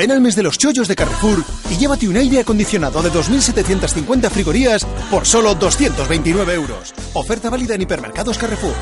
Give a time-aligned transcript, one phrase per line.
[0.00, 4.30] Ven al mes de los chollos de Carrefour y llévate un aire acondicionado de 2.750
[4.30, 6.94] frigorías por solo 229 euros.
[7.12, 8.72] Oferta válida en hipermercados Carrefour.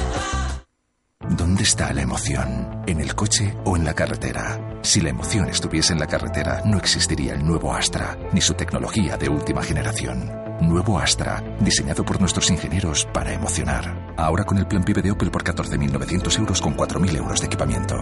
[1.28, 2.84] ¿Dónde está la emoción?
[2.86, 4.78] ¿En el coche o en la carretera?
[4.84, 9.16] Si la emoción estuviese en la carretera, no existiría el nuevo Astra, ni su tecnología
[9.16, 10.30] de última generación.
[10.60, 14.14] Nuevo Astra, diseñado por nuestros ingenieros para emocionar.
[14.16, 17.96] Ahora con el plan PIB de Opel por 14.900 euros con 4.000 euros de equipamiento.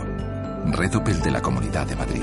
[0.67, 2.23] Red Opel de la Comunidad de Madrid.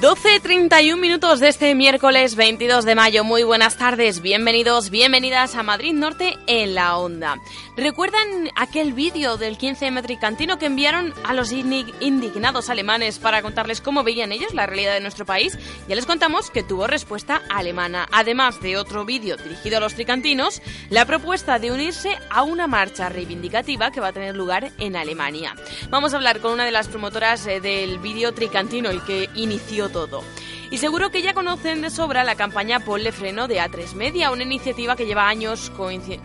[0.00, 3.24] 12.31 minutos de este miércoles 22 de mayo.
[3.24, 7.38] Muy buenas tardes, bienvenidos, bienvenidas a Madrid Norte en la Onda.
[7.76, 14.02] ¿Recuerdan aquel vídeo del 15M tricantino que enviaron a los indignados alemanes para contarles cómo
[14.02, 15.58] veían ellos la realidad de nuestro país?
[15.88, 18.08] Ya les contamos que tuvo respuesta alemana.
[18.12, 23.10] Además de otro vídeo dirigido a los tricantinos, la propuesta de unirse a una marcha
[23.10, 25.54] reivindicativa que va a tener lugar en Alemania.
[25.90, 29.81] Vamos a hablar con una de las promotoras eh, del vídeo tricantino, el que inició
[29.88, 30.22] todo.
[30.70, 34.42] Y seguro que ya conocen de sobra la campaña Ponle Freno de A3 Media, una
[34.42, 35.70] iniciativa que lleva años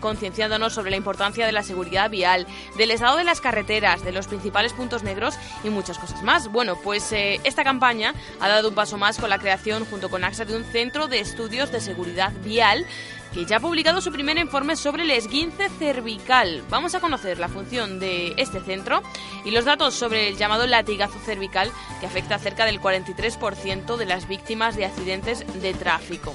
[0.00, 2.46] concienciándonos sobre la importancia de la seguridad vial,
[2.78, 6.50] del estado de las carreteras, de los principales puntos negros y muchas cosas más.
[6.50, 10.24] Bueno, pues eh, esta campaña ha dado un paso más con la creación, junto con
[10.24, 12.86] AXA, de un centro de estudios de seguridad vial
[13.32, 16.62] que ya ha publicado su primer informe sobre el esguince cervical.
[16.70, 19.02] Vamos a conocer la función de este centro
[19.44, 21.70] y los datos sobre el llamado latigazo cervical
[22.00, 26.34] que afecta a cerca del 43% de las víctimas de accidentes de tráfico.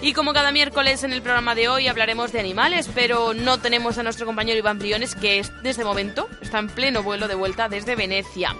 [0.00, 3.98] Y como cada miércoles en el programa de hoy hablaremos de animales, pero no tenemos
[3.98, 7.68] a nuestro compañero Iván Briones, que es, desde momento está en pleno vuelo de vuelta
[7.68, 8.54] desde Venecia.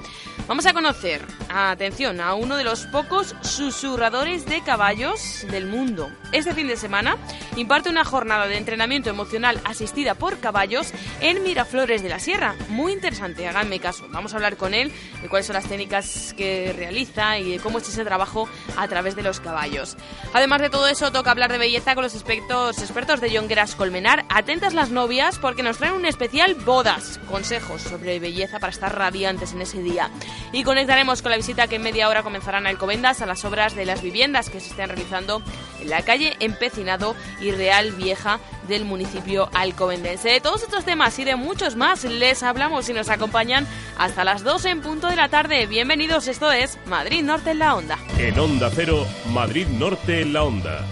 [0.49, 6.11] Vamos a conocer, atención, a uno de los pocos susurradores de caballos del mundo.
[6.33, 7.19] Este fin de semana
[7.55, 10.91] imparte una jornada de entrenamiento emocional asistida por caballos
[11.21, 12.55] en Miraflores de la Sierra.
[12.71, 14.07] Muy interesante, háganme caso.
[14.09, 14.91] Vamos a hablar con él
[15.21, 18.49] de cuáles son las técnicas que realiza y de cómo es ese trabajo
[18.79, 19.99] a través de los caballos.
[20.33, 23.75] Además de todo eso, toca hablar de belleza con los expertos, expertos de John Gras
[23.75, 24.25] Colmenar.
[24.29, 29.53] Atentas las novias porque nos traen un especial bodas, consejos sobre belleza para estar radiantes
[29.53, 30.11] en ese día.
[30.53, 33.75] Y conectaremos con la visita que en media hora comenzarán a Alcobendas a las obras
[33.75, 35.43] de las viviendas que se están realizando
[35.81, 40.31] en la calle Empecinado y Real Vieja del municipio alcobendense.
[40.31, 43.67] De todos estos temas y de muchos más les hablamos y nos acompañan
[43.99, 45.67] hasta las 2 en punto de la tarde.
[45.67, 47.99] Bienvenidos, esto es Madrid Norte en la Onda.
[48.19, 50.87] En Onda Cero, Madrid Norte en la Onda.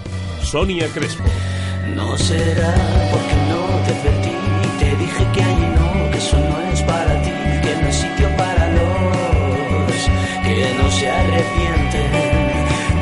[0.47, 1.25] Sonia Crespo.
[1.93, 2.73] No será
[3.11, 4.31] porque no te advertí,
[4.79, 8.29] te dije que ahí no, que eso no es para ti, que no hay sitio
[8.37, 9.97] para los
[10.45, 12.13] que no se arrepienten.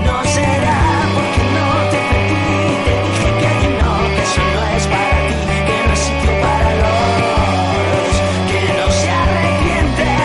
[0.07, 0.81] No será
[1.15, 2.41] porque no te advertí,
[2.87, 6.33] te dije que ahí no, que eso no es para ti, que no hay sitio
[6.41, 8.13] para los
[8.49, 10.17] que no se arrepienten.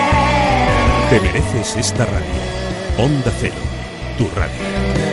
[1.09, 2.39] Te mereces esta radio.
[2.97, 3.61] Onda Cero,
[4.17, 5.08] tu radio.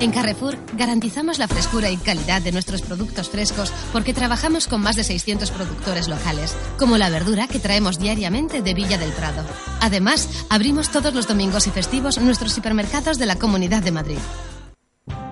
[0.00, 4.94] En Carrefour garantizamos la frescura y calidad de nuestros productos frescos porque trabajamos con más
[4.94, 9.44] de 600 productores locales, como la verdura que traemos diariamente de Villa del Prado.
[9.80, 14.18] Además, abrimos todos los domingos y festivos nuestros supermercados de la Comunidad de Madrid.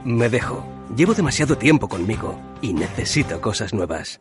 [0.04, 0.66] Me dejo.
[0.97, 4.21] Llevo demasiado tiempo conmigo y necesito cosas nuevas.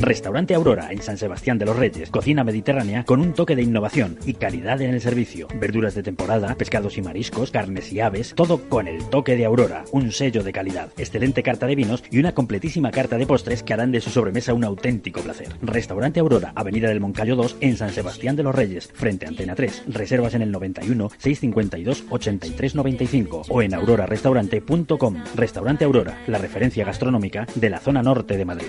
[0.00, 2.10] Restaurante Aurora en San Sebastián de los Reyes.
[2.10, 5.48] Cocina mediterránea con un toque de innovación y calidad en el servicio.
[5.60, 9.84] Verduras de temporada, pescados y mariscos, carnes y aves, todo con el toque de Aurora,
[9.90, 10.90] un sello de calidad.
[10.96, 14.54] Excelente carta de vinos y una completísima carta de postres que harán de su sobremesa
[14.54, 15.48] un auténtico placer.
[15.62, 19.56] Restaurante Aurora, Avenida del Moncayo 2 en San Sebastián de los Reyes, frente a Antena
[19.56, 19.84] 3.
[19.88, 25.16] Reservas en el 91 652 83 95 o en aurorarestaurante.com.
[25.34, 28.68] Restaurante Aurora, la referencia gastronómica de la zona norte de Madrid.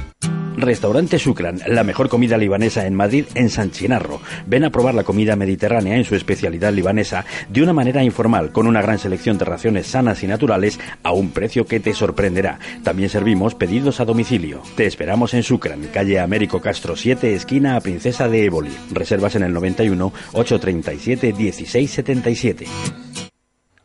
[0.61, 4.21] Restaurante Sucran, la mejor comida libanesa en Madrid, en San Chinarro.
[4.45, 8.67] Ven a probar la comida mediterránea en su especialidad libanesa de una manera informal, con
[8.67, 12.59] una gran selección de raciones sanas y naturales a un precio que te sorprenderá.
[12.83, 14.61] También servimos pedidos a domicilio.
[14.75, 18.71] Te esperamos en Sucran, calle Américo Castro 7, esquina a Princesa de Éboli.
[18.91, 22.65] Reservas en el 91 837 1677.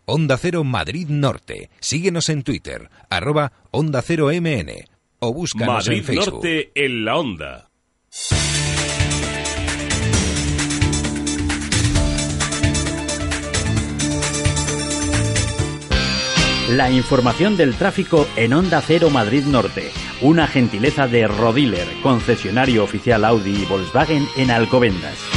[0.05, 1.71] Onda Cero Madrid Norte.
[1.81, 6.35] Síguenos en Twitter, arroba Onda Cero MN o búscanos Madrid en Facebook.
[6.35, 7.71] Norte en la onda.
[16.71, 19.93] La información del tráfico en Onda Cero Madrid Norte.
[20.21, 25.36] Una gentileza de Rodiler, concesionario oficial Audi y Volkswagen en Alcobendas.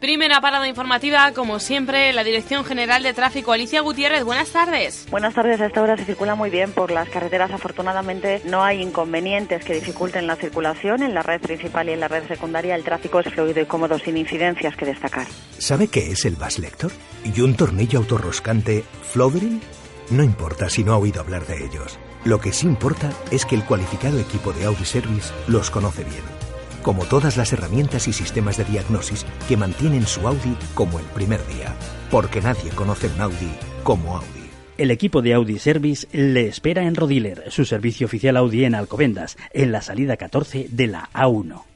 [0.00, 3.52] Primera parada informativa, como siempre, la Dirección General de Tráfico.
[3.52, 5.06] Alicia Gutiérrez, buenas tardes.
[5.10, 7.50] Buenas tardes, a esta hora se circula muy bien por las carreteras.
[7.50, 11.02] Afortunadamente no hay inconvenientes que dificulten la circulación.
[11.02, 13.98] En la red principal y en la red secundaria el tráfico es fluido y cómodo
[13.98, 15.26] sin incidencias que destacar.
[15.58, 16.92] ¿Sabe qué es el Bass Lector?
[17.22, 19.60] ¿Y un tornillo autorroscante Flodering?
[20.08, 21.98] No importa si no ha oído hablar de ellos.
[22.24, 26.39] Lo que sí importa es que el cualificado equipo de Audi Service los conoce bien
[26.82, 31.46] como todas las herramientas y sistemas de diagnosis que mantienen su Audi como el primer
[31.46, 31.74] día,
[32.10, 34.50] porque nadie conoce un Audi como Audi.
[34.78, 39.36] El equipo de Audi Service le espera en Rodiler, su servicio oficial Audi en Alcobendas,
[39.52, 41.69] en la salida 14 de la A1.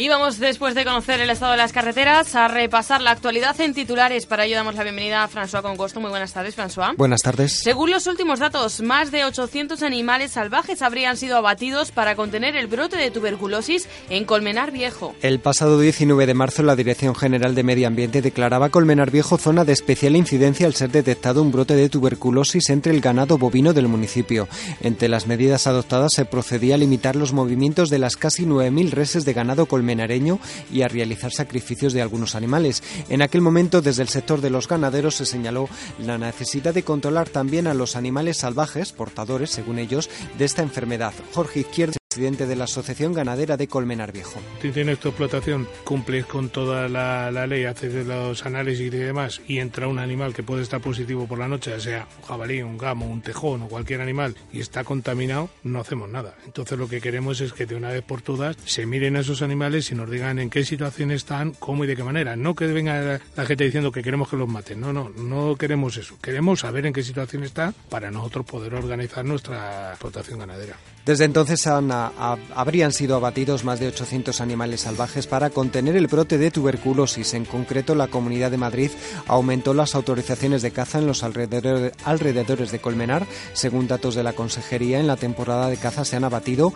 [0.00, 3.74] Y vamos, después de conocer el estado de las carreteras, a repasar la actualidad en
[3.74, 4.26] titulares.
[4.26, 5.98] Para ello damos la bienvenida a François Concosto.
[5.98, 6.96] Muy buenas tardes, François.
[6.96, 7.54] Buenas tardes.
[7.64, 12.68] Según los últimos datos, más de 800 animales salvajes habrían sido abatidos para contener el
[12.68, 15.16] brote de tuberculosis en Colmenar Viejo.
[15.20, 19.64] El pasado 19 de marzo, la Dirección General de Medio Ambiente declaraba Colmenar Viejo zona
[19.64, 23.88] de especial incidencia al ser detectado un brote de tuberculosis entre el ganado bovino del
[23.88, 24.46] municipio.
[24.80, 29.24] Entre las medidas adoptadas se procedía a limitar los movimientos de las casi 9.000 reses
[29.24, 30.38] de ganado colmenareño
[30.70, 32.82] y a realizar sacrificios de algunos animales.
[33.08, 35.68] En aquel momento, desde el sector de los ganaderos se señaló
[35.98, 41.14] la necesidad de controlar también a los animales salvajes, portadores, según ellos, de esta enfermedad.
[41.32, 44.40] Jorge Izquierdo presidente de la Asociación Ganadera de Colmenar Viejo.
[44.60, 49.60] Si tienes tu explotación, cumples con toda la, ley, haces los análisis y demás, y
[49.60, 52.76] entra un animal que puede estar positivo por la noche, ya sea un jabalí, un
[52.76, 56.34] gamo, un tejón o cualquier animal, y está contaminado, no hacemos nada.
[56.44, 59.40] Entonces lo que queremos es que de una vez por todas se miren a esos
[59.40, 62.34] animales y nos digan en qué situación están, cómo y de qué manera.
[62.34, 65.96] No que venga la gente diciendo que queremos que los maten, no, no, no queremos
[65.96, 66.16] eso.
[66.20, 70.74] Queremos saber en qué situación está para nosotros poder organizar nuestra explotación ganadera.
[71.08, 76.50] Desde entonces habrían sido abatidos más de 800 animales salvajes para contener el brote de
[76.50, 77.32] tuberculosis.
[77.32, 78.90] En concreto, la Comunidad de Madrid
[79.26, 83.26] aumentó las autorizaciones de caza en los alrededores de Colmenar.
[83.54, 86.74] Según datos de la Consejería, en la temporada de caza se han abatido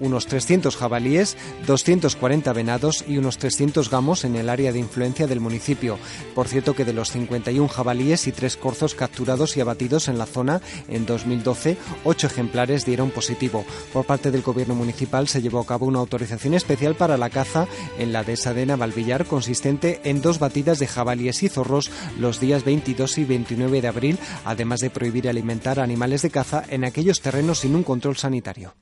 [0.00, 5.40] unos 300 jabalíes, 240 venados y unos 300 gamos en el área de influencia del
[5.40, 5.98] municipio.
[6.34, 10.24] Por cierto que de los 51 jabalíes y 3 corzos capturados y abatidos en la
[10.24, 13.57] zona en 2012, 8 ejemplares dieron positivo.
[13.92, 17.66] Por parte del gobierno municipal se llevó a cabo una autorización especial para la caza
[17.98, 22.64] en la dehesa de Navalvillar consistente en dos batidas de jabalíes y zorros los días
[22.64, 27.60] 22 y 29 de abril, además de prohibir alimentar animales de caza en aquellos terrenos
[27.60, 28.74] sin un control sanitario.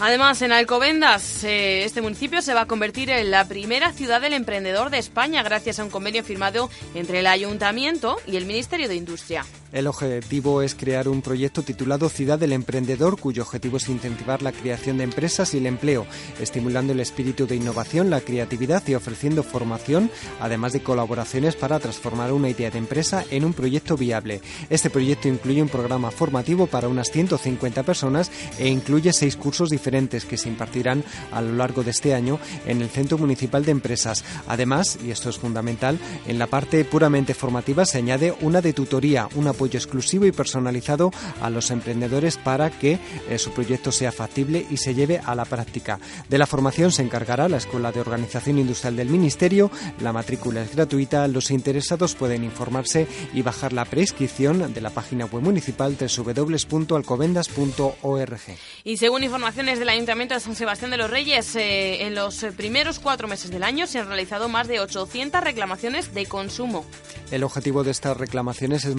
[0.00, 4.32] Además, en Alcobendas, eh, este municipio se va a convertir en la primera ciudad del
[4.32, 8.96] emprendedor de España gracias a un convenio firmado entre el Ayuntamiento y el Ministerio de
[8.96, 9.44] Industria.
[9.72, 14.50] El objetivo es crear un proyecto titulado Ciudad del Emprendedor, cuyo objetivo es incentivar la
[14.50, 16.06] creación de empresas y el empleo,
[16.40, 20.10] estimulando el espíritu de innovación, la creatividad y ofreciendo formación,
[20.40, 24.40] además de colaboraciones para transformar una idea de empresa en un proyecto viable.
[24.70, 30.24] Este proyecto incluye un programa formativo para unas 150 personas e incluye seis cursos diferentes
[30.24, 34.24] que se impartirán a lo largo de este año en el Centro Municipal de Empresas.
[34.48, 35.96] Además, y esto es fundamental,
[36.26, 41.10] en la parte puramente formativa se añade una de tutoría, un apoyo exclusivo y personalizado
[41.42, 42.98] a los emprendedores para que
[43.28, 45.98] eh, su proyecto sea factible y se lleve a la práctica.
[46.30, 49.70] De la formación se encargará la Escuela de Organización Industrial del Ministerio.
[50.00, 51.28] La matrícula es gratuita.
[51.28, 58.40] Los interesados pueden informarse y bajar la prescripción de la página web municipal www.alcobendas.org.
[58.84, 62.98] Y según informaciones del Ayuntamiento de San Sebastián de los Reyes, eh, en los primeros
[62.98, 66.86] cuatro meses del año se han realizado más de 800 reclamaciones de consumo.
[67.30, 68.96] El objetivo de estas reclamaciones es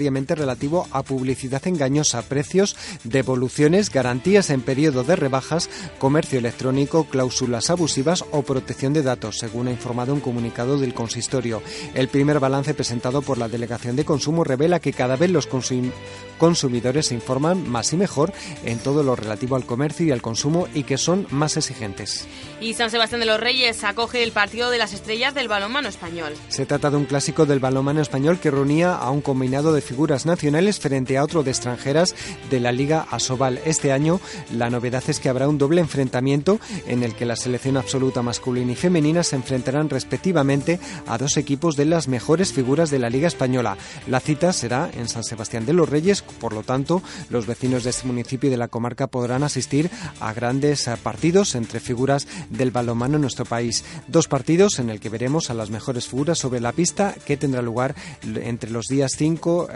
[0.00, 7.68] mayoritariamente relativo a publicidad engañosa, precios, devoluciones, garantías en periodo de rebajas, comercio electrónico, cláusulas
[7.68, 11.62] abusivas o protección de datos, según ha informado un comunicado del consistorio.
[11.94, 15.48] El primer balance presentado por la Delegación de Consumo revela que cada vez los
[16.38, 18.32] consumidores se informan más y mejor
[18.64, 22.26] en todo lo relativo al comercio y al consumo y que son más exigentes.
[22.60, 26.32] Y San Sebastián de los Reyes acoge el partido de las estrellas del balonmano español.
[26.48, 30.24] Se trata de un clásico del balonmano español que reunía a un combinado de figuras
[30.24, 32.14] nacionales frente a otro de extranjeras
[32.48, 33.58] de la Liga Asobal.
[33.64, 34.20] Este año
[34.54, 38.70] la novedad es que habrá un doble enfrentamiento en el que la selección absoluta masculina
[38.70, 40.78] y femenina se enfrentarán respectivamente
[41.08, 43.76] a dos equipos de las mejores figuras de la Liga Española.
[44.06, 47.90] La cita será en San Sebastián de los Reyes, por lo tanto, los vecinos de
[47.90, 52.70] este municipio y de la comarca podrán asistir a grandes eh, partidos entre figuras del
[52.70, 53.84] balonmano en nuestro país.
[54.06, 57.60] Dos partidos en el que veremos a las mejores figuras sobre la pista que tendrá
[57.60, 59.68] lugar entre los días 5,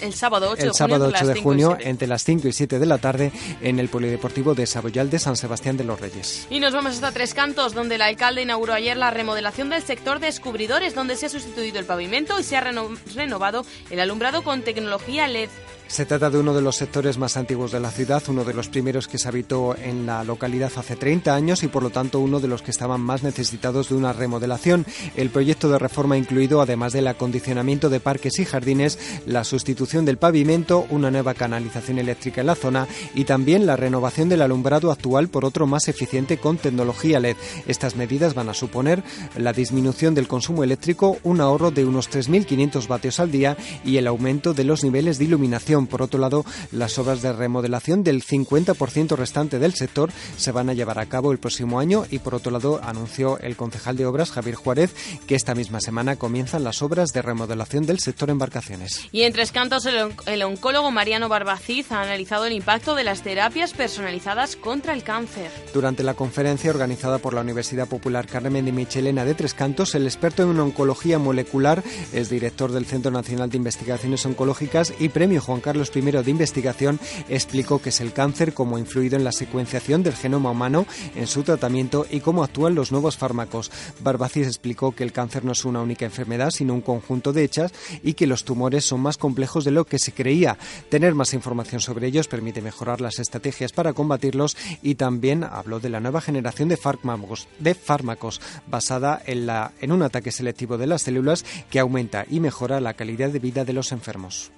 [0.00, 2.98] el sábado 8 el sábado 8 de junio entre las 5 y 7 de la
[2.98, 6.46] tarde en el Polideportivo de Saboyal de San Sebastián de los Reyes.
[6.50, 10.20] Y nos vamos hasta Tres Cantos, donde el alcalde inauguró ayer la remodelación del sector
[10.20, 15.28] descubridores, donde se ha sustituido el pavimento y se ha renovado el alumbrado con tecnología
[15.28, 15.50] LED.
[15.90, 18.68] Se trata de uno de los sectores más antiguos de la ciudad, uno de los
[18.68, 22.38] primeros que se habitó en la localidad hace 30 años y por lo tanto uno
[22.38, 24.86] de los que estaban más necesitados de una remodelación.
[25.16, 30.16] El proyecto de reforma incluido, además del acondicionamiento de parques y jardines, la sustitución del
[30.16, 35.26] pavimento, una nueva canalización eléctrica en la zona y también la renovación del alumbrado actual
[35.26, 37.36] por otro más eficiente con tecnología LED.
[37.66, 39.02] Estas medidas van a suponer
[39.36, 44.06] la disminución del consumo eléctrico, un ahorro de unos 3.500 vatios al día y el
[44.06, 49.16] aumento de los niveles de iluminación por otro lado, las obras de remodelación del 50%
[49.16, 52.52] restante del sector se van a llevar a cabo el próximo año y por otro
[52.52, 54.94] lado anunció el concejal de obras Javier Juárez
[55.26, 59.08] que esta misma semana comienzan las obras de remodelación del sector embarcaciones.
[59.12, 63.72] Y en Tres Cantos el, oncólogo Mariano Barbaciz ha analizado el impacto de las terapias
[63.72, 65.50] personalizadas contra el cáncer.
[65.72, 70.04] Durante la conferencia organizada por la Universidad Popular Carmen de Michelena de Tres Cantos, el
[70.04, 71.82] experto en oncología molecular
[72.12, 76.30] es director del Centro Nacional de Investigaciones Oncológicas y premio Juan Carlos Carlos I de
[76.32, 76.98] Investigación
[77.28, 80.84] explicó que es el cáncer, cómo ha influido en la secuenciación del genoma humano,
[81.14, 83.70] en su tratamiento y cómo actúan los nuevos fármacos.
[84.00, 87.72] Barbacis explicó que el cáncer no es una única enfermedad, sino un conjunto de hechas
[88.02, 90.58] y que los tumores son más complejos de lo que se creía.
[90.88, 95.90] Tener más información sobre ellos permite mejorar las estrategias para combatirlos y también habló de
[95.90, 101.44] la nueva generación de fármacos, basada en, la, en un ataque selectivo de las células
[101.70, 104.50] que aumenta y mejora la calidad de vida de los enfermos.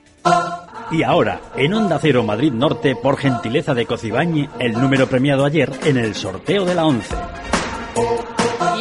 [0.92, 5.72] Y ahora, en Onda Cero Madrid Norte, por gentileza de Cocibañi, el número premiado ayer
[5.86, 7.16] en el sorteo de la 11.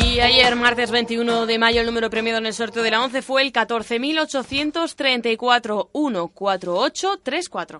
[0.04, 3.22] Y ayer, martes 21 de mayo, el número premiado en el sorteo de la 11
[3.22, 7.80] fue el 14.834 14834.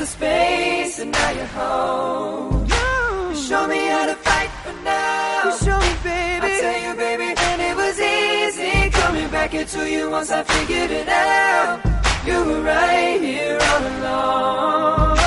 [0.00, 2.66] The space and now you're home.
[2.66, 5.44] You show me how to fight for now.
[5.44, 6.46] You show me, baby.
[6.46, 10.90] I tell you, baby, and it was easy coming back into you once I figured
[10.90, 11.80] it out.
[12.26, 15.18] You were right here all along.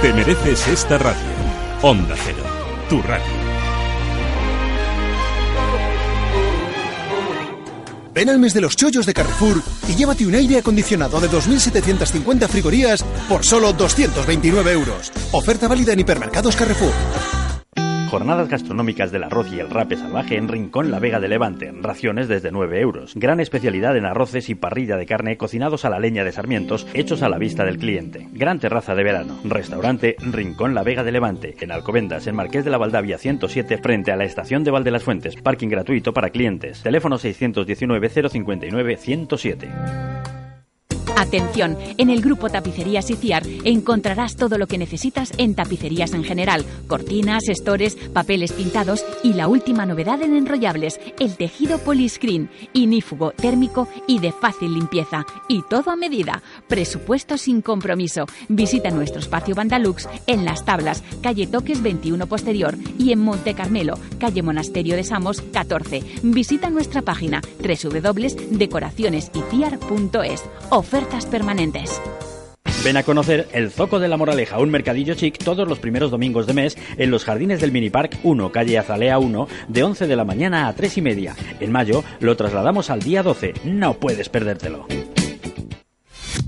[0.00, 1.32] Te mereces esta radio.
[1.82, 2.44] Onda Cero,
[2.88, 3.41] tu radio.
[8.14, 12.46] Ven al mes de los chollos de Carrefour y llévate un aire acondicionado de 2.750
[12.48, 15.10] frigorías por solo 229 euros.
[15.32, 16.92] Oferta válida en hipermercados Carrefour.
[18.12, 21.72] Jornadas gastronómicas del arroz y el rape salvaje en Rincón La Vega de Levante.
[21.80, 23.14] Raciones desde 9 euros.
[23.14, 27.22] Gran especialidad en arroces y parrilla de carne cocinados a la leña de sarmientos, hechos
[27.22, 28.28] a la vista del cliente.
[28.32, 29.40] Gran terraza de verano.
[29.44, 31.56] Restaurante Rincón La Vega de Levante.
[31.58, 35.04] En Alcobendas, en Marqués de la Valdavia 107, frente a la estación de Valde las
[35.04, 35.36] Fuentes.
[35.36, 36.82] Parking gratuito para clientes.
[36.82, 39.68] Teléfono 619 059 107.
[41.16, 46.24] Atención, en el grupo Tapicerías y Ciar encontrarás todo lo que necesitas en tapicerías en
[46.24, 53.32] general, cortinas, estores, papeles pintados y la última novedad en enrollables, el tejido poliscreen, inífugo,
[53.32, 55.26] térmico y de fácil limpieza.
[55.48, 56.42] Y todo a medida.
[56.72, 58.24] Presupuesto sin compromiso.
[58.48, 63.98] Visita nuestro espacio Bandalux en Las Tablas, calle Toques 21 Posterior y en Monte Carmelo,
[64.18, 66.02] calle Monasterio de Samos 14.
[66.22, 70.44] Visita nuestra página www.decoracionesyciar.es.
[70.70, 72.00] Ofertas permanentes.
[72.82, 76.46] Ven a conocer el Zoco de la Moraleja, un mercadillo chic todos los primeros domingos
[76.46, 80.16] de mes en los jardines del Mini Park 1, calle Azalea 1, de 11 de
[80.16, 81.36] la mañana a 3 y media.
[81.60, 83.52] En mayo lo trasladamos al día 12.
[83.64, 84.86] No puedes perdértelo.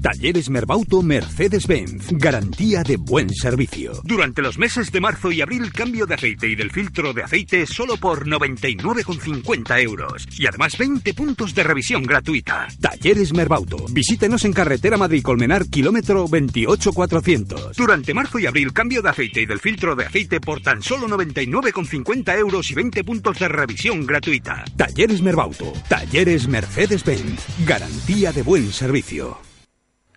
[0.04, 2.08] Talleres Merbauto Mercedes-Benz.
[2.18, 4.02] Garantía de buen servicio.
[4.04, 7.64] Durante los meses de marzo y abril, cambio de aceite y del filtro de aceite
[7.64, 10.28] solo por 99,50 euros.
[10.38, 12.68] Y además 20 puntos de revisión gratuita.
[12.82, 13.86] Talleres Merbauto.
[13.92, 17.74] Visítenos en carretera Madrid-Colmenar, kilómetro 28400.
[17.74, 21.08] Durante marzo y abril, cambio de aceite y del filtro de aceite por tan solo
[21.08, 24.66] 99,50 euros y 20 puntos de revisión gratuita.
[24.76, 25.72] Talleres Merbauto.
[25.88, 27.40] Talleres Mercedes-Benz.
[27.64, 29.38] Garantía de buen servicio.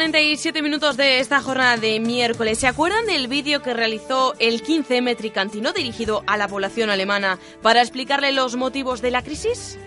[0.00, 2.58] 47 minutos de esta jornada de miércoles.
[2.58, 7.82] ¿Se acuerdan del vídeo que realizó el 15M Tricantino dirigido a la población alemana para
[7.82, 9.78] explicarle los motivos de la crisis?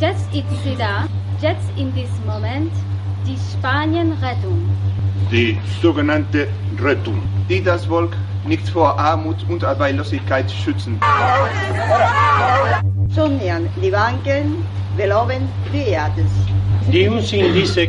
[0.00, 1.06] Jetzt ist sie da,
[1.40, 2.72] jetzt in diesem Moment,
[3.24, 4.58] die Spanien-Rettung.
[5.30, 6.48] Die sogenannte
[6.80, 10.98] Rettung, die das Volk nicht vor Armut und Arbeitslosigkeit schützen.
[13.14, 14.64] Sondern die Banken
[14.96, 16.30] Veloven Triades.
[16.92, 17.86] Die uns in dieser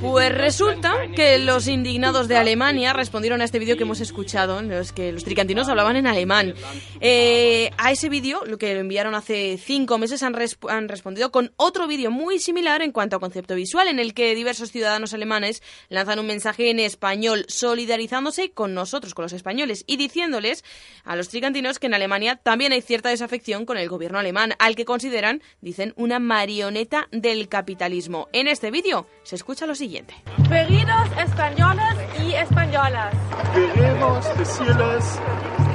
[0.00, 4.68] Pues resulta que los indignados de Alemania respondieron a este vídeo que hemos escuchado, en
[4.68, 6.54] los que los tricantinos hablaban en alemán.
[7.00, 11.32] Eh, a ese vídeo, lo que lo enviaron hace cinco meses, han, resp- han respondido
[11.32, 15.14] con otro vídeo muy similar en cuanto a concepto visual, en el que diversos ciudadanos
[15.14, 20.64] alemanes lanzan un mensaje en español, solidarizándose con nosotros, con los españoles, y diciéndoles
[21.04, 24.76] a los tricantinos que en Alemania también hay cierta desafección con el gobierno alemán, al
[24.76, 28.03] que consideran, dicen, una marioneta del capitalismo.
[28.32, 30.14] En este vídeo se escucha lo siguiente.
[30.48, 33.14] Queridos españoles y españolas,
[33.54, 35.20] Queremos decirles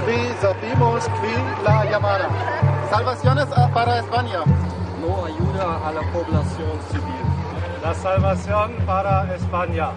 [0.05, 2.29] que sabemos que la llamada.
[2.91, 4.39] Salvaciones a- para España.
[5.01, 7.23] No ayuda a la población civil.
[7.83, 9.89] La salvación para España.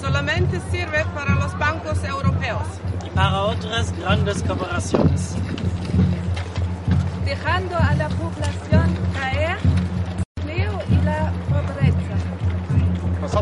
[0.00, 2.62] solamente sirve para los bancos europeos,
[3.06, 5.34] Y para otras grandes corporaciones.
[7.24, 9.58] dejando a la población caer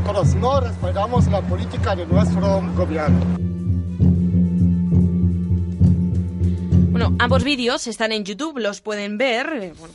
[0.04, 3.20] No respaldamos la política de nuestro gobierno.
[6.90, 9.90] Bueno, ambos vídeos están en YouTube, los pueden ver, eh, pues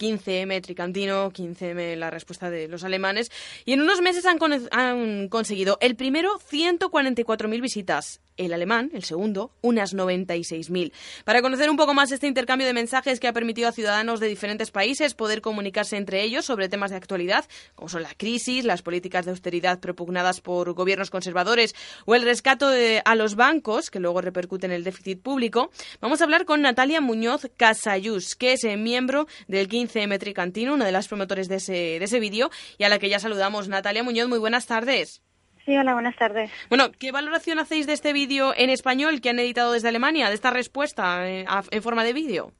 [0.00, 3.30] 15M Tricantino, 15M la respuesta de los alemanes,
[3.64, 9.04] y en unos meses han, con- han conseguido el primero 144.000 visitas, el alemán, el
[9.04, 10.92] segundo, unas 96.000.
[11.24, 14.28] Para conocer un poco más este intercambio de mensajes que ha permitido a ciudadanos de
[14.28, 18.80] diferentes países poder comunicarse entre ellos sobre temas de actualidad, como son la crisis, las
[18.80, 21.74] políticas de austeridad propugnadas por gobiernos conservadores
[22.06, 26.24] o el rescate a los bancos, que luego repercute en el déficit público, vamos a
[26.24, 31.08] hablar con Natalia Muñoz Casayús, que es eh, miembro del 15M Tricantino, una de las
[31.08, 33.68] promotores de ese, de ese vídeo, y a la que ya saludamos.
[33.68, 35.22] Natalia Muñoz, muy buenas tardes.
[35.64, 36.50] Sí, hola, buenas tardes.
[36.68, 40.34] Bueno, ¿qué valoración hacéis de este vídeo en español que han editado desde Alemania, de
[40.34, 42.52] esta respuesta en, en forma de vídeo?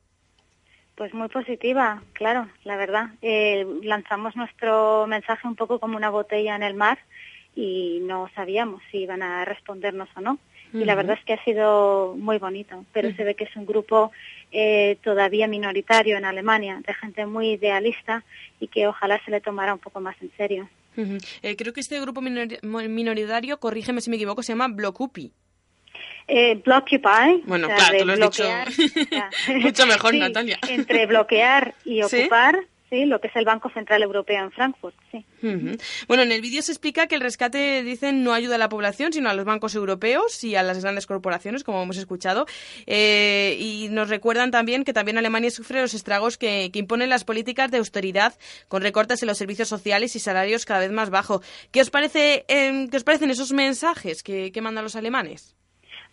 [0.96, 3.06] Pues muy positiva, claro, la verdad.
[3.22, 6.98] Eh, lanzamos nuestro mensaje un poco como una botella en el mar
[7.56, 10.38] y no sabíamos si iban a respondernos o no.
[10.72, 10.98] Y la Ujú.
[10.98, 13.16] verdad es que ha sido muy bonito, pero Ujú.
[13.16, 14.12] se ve que es un grupo
[14.52, 18.24] eh, todavía minoritario en Alemania, de gente muy idealista
[18.58, 20.68] y que ojalá se le tomara un poco más en serio.
[21.42, 25.32] Eh, creo que este grupo minori- minoritario, corrígeme si me equivoco, se llama Blocupi.
[26.28, 27.42] Eh, Blockupy.
[27.44, 30.58] Bueno, o sea, claro, tú lo has dicho bloquear, o sea, mucho mejor, sí, Natalia.
[30.68, 35.24] Entre bloquear y ocupar, sí, lo que es el Banco Central Europeo en Frankfurt, sí.
[36.08, 39.12] Bueno, en el vídeo se explica que el rescate, dicen, no ayuda a la población,
[39.12, 42.46] sino a los bancos europeos y a las grandes corporaciones, como hemos escuchado.
[42.86, 47.70] Eh, y nos recuerdan también que también Alemania sufre los estragos que, imponen las políticas
[47.70, 48.34] de austeridad,
[48.68, 51.44] con recortes en los servicios sociales y salarios cada vez más bajos.
[51.70, 55.59] ¿Qué os parece, eh, qué os parecen esos mensajes que mandan los alemanes?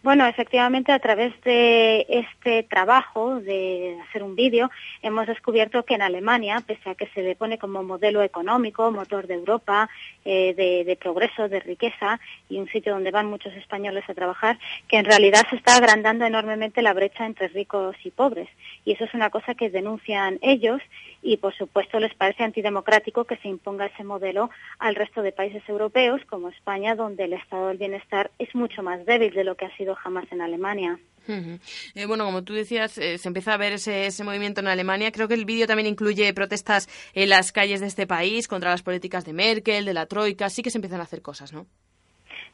[0.07, 6.01] Bueno, efectivamente, a través de este trabajo de hacer un vídeo, hemos descubierto que en
[6.01, 9.89] Alemania, pese a que se le pone como modelo económico, motor de Europa,
[10.23, 14.57] eh, de, de progreso, de riqueza y un sitio donde van muchos españoles a trabajar,
[14.87, 18.47] que en realidad se está agrandando enormemente la brecha entre ricos y pobres.
[18.85, 20.81] Y eso es una cosa que denuncian ellos
[21.21, 25.67] y, por supuesto, les parece antidemocrático que se imponga ese modelo al resto de países
[25.67, 29.65] europeos, como España, donde el estado del bienestar es mucho más débil de lo que
[29.65, 30.99] ha sido jamás en Alemania.
[31.27, 35.11] Eh, bueno, como tú decías, eh, se empieza a ver ese, ese movimiento en Alemania.
[35.11, 38.81] Creo que el vídeo también incluye protestas en las calles de este país contra las
[38.81, 40.49] políticas de Merkel, de la Troika.
[40.49, 41.67] Sí que se empiezan a hacer cosas, ¿no?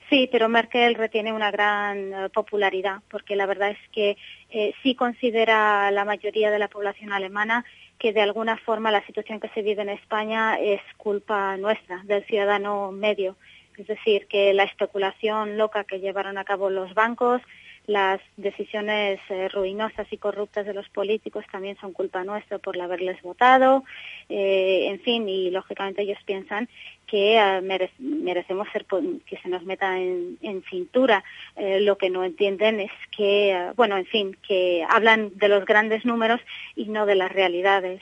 [0.10, 4.17] Sí, pero Merkel retiene una gran eh, popularidad porque la verdad es que
[4.51, 7.65] eh, sí considera la mayoría de la población alemana
[7.97, 12.23] que de alguna forma la situación que se vive en España es culpa nuestra, del
[12.25, 13.38] ciudadano medio.
[13.78, 17.42] Es decir, que la especulación loca que llevaron a cabo los bancos,
[17.86, 23.22] las decisiones eh, ruinosas y corruptas de los políticos también son culpa nuestra por haberles
[23.22, 23.84] votado,
[24.30, 26.70] eh, en fin, y lógicamente ellos piensan
[27.13, 31.23] que eh, mere- merecemos ser que se nos meta en, en cintura.
[31.56, 35.63] Eh, lo que no entienden es que, eh, bueno, en fin, que hablan de los
[35.63, 36.41] grandes números
[36.76, 38.02] y no de las realidades.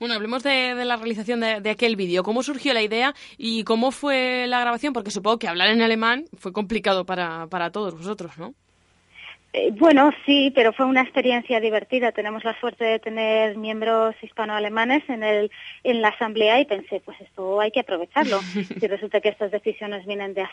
[0.00, 2.24] Bueno, hablemos de, de la realización de, de aquel vídeo.
[2.24, 4.92] ¿Cómo surgió la idea y cómo fue la grabación?
[4.92, 8.52] Porque supongo que hablar en alemán fue complicado para, para todos vosotros, ¿no?
[9.54, 12.12] Eh, bueno, sí, pero fue una experiencia divertida.
[12.12, 15.50] Tenemos la suerte de tener miembros hispanoalemanes en, el,
[15.84, 18.40] en la asamblea y pensé, pues esto hay que aprovecharlo.
[18.78, 20.46] Si resulta que estas decisiones vienen de,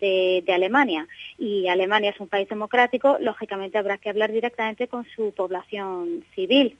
[0.00, 5.06] de, de Alemania y Alemania es un país democrático, lógicamente habrá que hablar directamente con
[5.16, 6.76] su población civil.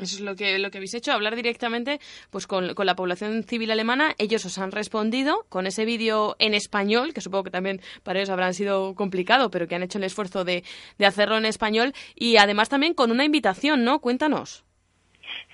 [0.00, 3.44] Eso es lo que, lo que habéis hecho, hablar directamente pues con, con la población
[3.44, 4.14] civil alemana.
[4.18, 8.30] Ellos os han respondido con ese vídeo en español, que supongo que también para ellos
[8.30, 10.64] habrán sido complicado, pero que han hecho el esfuerzo de,
[10.98, 11.92] de hacerlo en español.
[12.16, 14.00] Y además también con una invitación, ¿no?
[14.00, 14.64] Cuéntanos.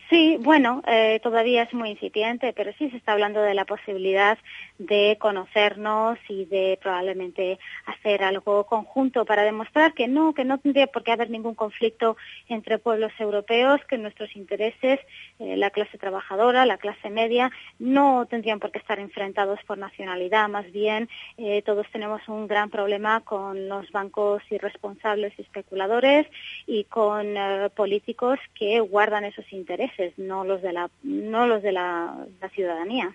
[0.09, 4.38] Sí, bueno, eh, todavía es muy incipiente, pero sí se está hablando de la posibilidad
[4.80, 10.86] de conocernos y de probablemente hacer algo conjunto para demostrar que no, que no tendría
[10.86, 12.16] por qué haber ningún conflicto
[12.48, 14.98] entre pueblos europeos, que nuestros intereses,
[15.38, 20.48] eh, la clase trabajadora, la clase media, no tendrían por qué estar enfrentados por nacionalidad.
[20.48, 26.26] Más bien, eh, todos tenemos un gran problema con los bancos irresponsables y especuladores
[26.66, 31.72] y con eh, políticos que guardan esos intereses, no los de la, no los de
[31.72, 33.14] la, ciudadanía.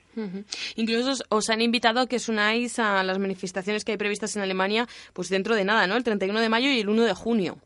[0.75, 4.43] Incluso os han invitado a que os unáis a las manifestaciones que hay previstas en
[4.43, 5.95] Alemania, pues dentro de nada, ¿no?
[5.95, 7.57] El 31 de mayo y el 1 de junio.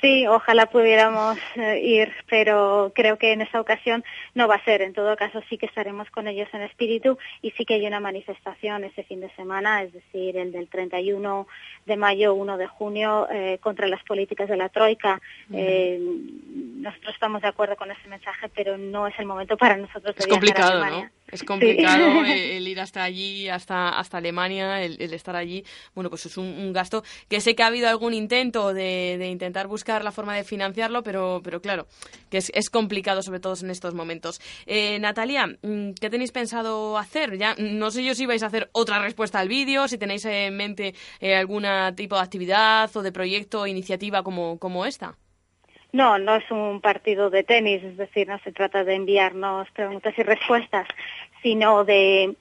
[0.00, 4.80] Sí, ojalá pudiéramos eh, ir, pero creo que en esta ocasión no va a ser.
[4.80, 8.00] En todo caso, sí que estaremos con ellos en espíritu y sí que hay una
[8.00, 11.48] manifestación ese fin de semana, es decir, el del 31
[11.84, 15.20] de mayo, 1 de junio, eh, contra las políticas de la Troika.
[15.52, 20.14] Eh, nosotros estamos de acuerdo con ese mensaje, pero no es el momento para nosotros
[20.14, 21.04] de Es viajar a complicado, Alemania.
[21.12, 21.17] ¿no?
[21.30, 22.30] Es complicado Sí.
[22.32, 25.64] eh, el ir hasta allí, hasta, hasta Alemania, el, el estar allí.
[25.94, 29.28] Bueno, pues es un, un gasto que sé que ha habido algún intento de, de
[29.28, 31.86] intentar buscar la forma de financiarlo, pero, pero claro,
[32.30, 34.40] que es, es complicado, sobre todo en estos momentos.
[34.66, 37.36] Eh, Natalia, mm, ¿qué tenéis pensado hacer?
[37.36, 40.56] Ya no sé yo si vais a hacer otra respuesta al vídeo, si tenéis en
[40.56, 41.64] mente eh, algún
[41.94, 45.16] tipo de actividad o de proyecto o iniciativa como, como esta.
[45.98, 50.14] No, no es un partido de tenis, es decir, no se trata de enviarnos preguntas
[50.16, 50.86] y respuestas,
[51.42, 52.36] sino de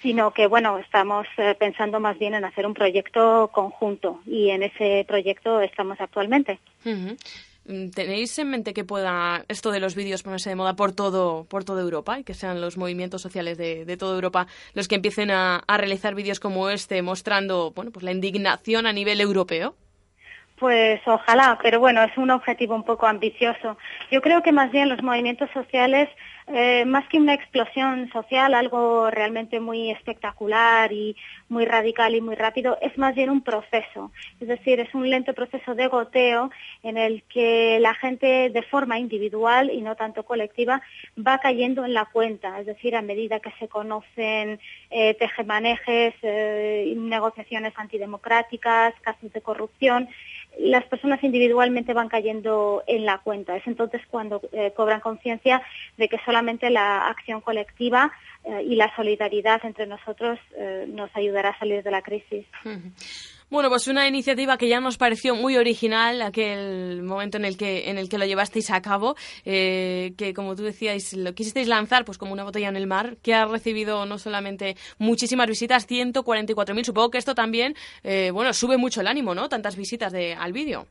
[0.00, 4.64] sino que bueno, estamos eh, pensando más bien en hacer un proyecto conjunto y en
[4.64, 6.58] ese proyecto estamos actualmente.
[6.84, 11.44] Mm, ¿tenéis en mente que pueda esto de los vídeos ponerse de moda por todo,
[11.44, 14.96] por toda Europa y que sean los movimientos sociales de, de toda Europa los que
[14.96, 19.76] empiecen a, a realizar vídeos como este mostrando bueno, pues la indignación a nivel europeo?
[20.58, 23.76] Pues ojalá, pero bueno, es un objetivo un poco ambicioso.
[24.10, 26.08] Yo creo que más bien los movimientos sociales,
[26.46, 31.16] eh, más que una explosión social, algo realmente muy espectacular y
[31.48, 34.12] muy radical y muy rápido, es más bien un proceso.
[34.40, 36.50] Es decir, es un lento proceso de goteo
[36.82, 40.80] en el que la gente de forma individual y no tanto colectiva
[41.18, 42.60] va cayendo en la cuenta.
[42.60, 44.60] Es decir, a medida que se conocen
[44.90, 50.08] eh, tejemanejes, eh, negociaciones antidemocráticas, casos de corrupción,
[50.58, 53.56] las personas individualmente van cayendo en la cuenta.
[53.56, 55.62] Es entonces cuando eh, cobran conciencia
[55.96, 58.12] de que solamente la acción colectiva
[58.44, 62.46] eh, y la solidaridad entre nosotros eh, nos ayudará a salir de la crisis.
[63.52, 67.90] Bueno, pues una iniciativa que ya nos pareció muy original aquel momento en el que
[67.90, 72.06] en el que lo llevasteis a cabo, eh, que como tú decíais lo quisisteis lanzar
[72.06, 76.82] pues como una botella en el mar, que ha recibido no solamente muchísimas visitas, 144.000.
[76.82, 79.50] Supongo que esto también, eh, bueno, sube mucho el ánimo, ¿no?
[79.50, 80.86] Tantas visitas de, al vídeo.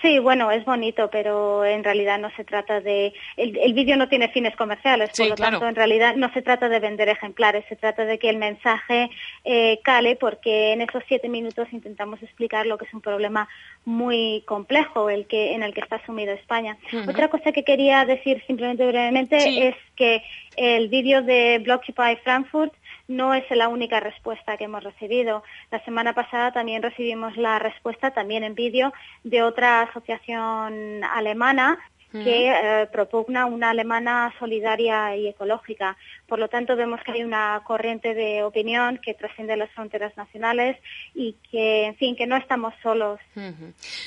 [0.00, 3.12] Sí, bueno, es bonito, pero en realidad no se trata de...
[3.36, 5.50] El, el vídeo no tiene fines comerciales, Sí, por lo claro.
[5.58, 9.10] tanto, en realidad no se trata de vender ejemplares, se trata de que el mensaje
[9.44, 13.48] eh, cale, porque en esos siete minutos intentamos explicar lo que es un problema
[13.84, 16.76] muy complejo el que, en el que está sumido España.
[17.08, 19.58] Otra cosa que quería decir simplemente brevemente Sí.
[19.62, 20.22] es que
[20.56, 22.72] el vídeo de Blockupy Frankfurt
[23.08, 25.42] no es la única respuesta que hemos recibido.
[25.70, 28.92] La semana pasada también recibimos la respuesta, también en vídeo,
[29.24, 31.78] de otra asociación alemana
[32.10, 35.96] que eh, propugna una alemana solidaria y ecológica.
[36.26, 40.76] Por lo tanto, vemos que hay una corriente de opinión que trasciende las fronteras nacionales
[41.14, 43.20] y que, en fin, que no estamos solos.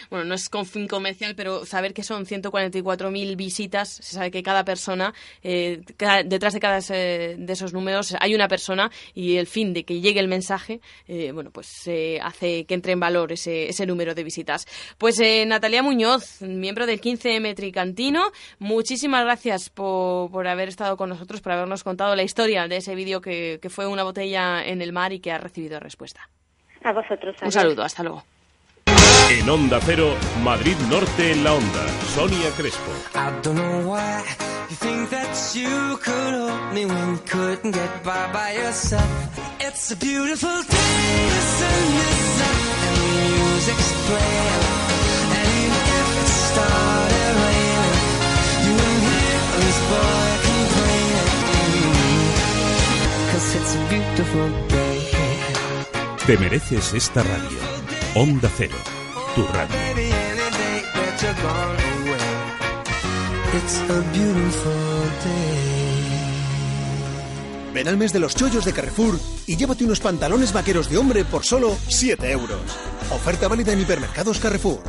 [0.10, 4.42] Bueno, no es con fin comercial, pero saber que son 144.000 visitas, se sabe que
[4.44, 9.38] cada persona, eh, cada- detrás de cada ese- de esos números hay una persona y
[9.38, 11.88] el fin de que llegue el mensaje, eh, bueno, pues
[12.22, 14.66] hace que entre en valor ese, ese número de visitas.
[14.98, 17.91] Pues eh, Natalia Muñoz, miembro del 15M Tricantino,
[18.60, 22.96] muchísimas gracias por, por haber estado con nosotros, por habernos contado la historia de ese
[22.96, 26.30] vídeo que, que fue una botella en el mar y que ha recibido respuesta.
[26.84, 27.36] A vosotros.
[27.42, 28.24] Un saludo, hasta luego.
[29.30, 31.88] En Onda Cero, Madrid Norte en la Onda.
[32.14, 32.92] Sonia Crespo.
[33.16, 34.24] I don't know why
[34.70, 39.06] you think that you could hold me when you couldn't get by by yourself.
[39.60, 43.06] It's a beautiful day, the sun is up and the
[43.54, 44.71] music's playing.
[56.26, 57.58] Te mereces esta radio.
[58.16, 58.76] Onda Cero,
[59.36, 59.76] tu radio.
[67.74, 71.26] Ven al mes de los chollos de Carrefour y llévate unos pantalones vaqueros de hombre
[71.26, 72.62] por solo 7 euros.
[73.10, 74.82] Oferta válida en hipermercados Carrefour.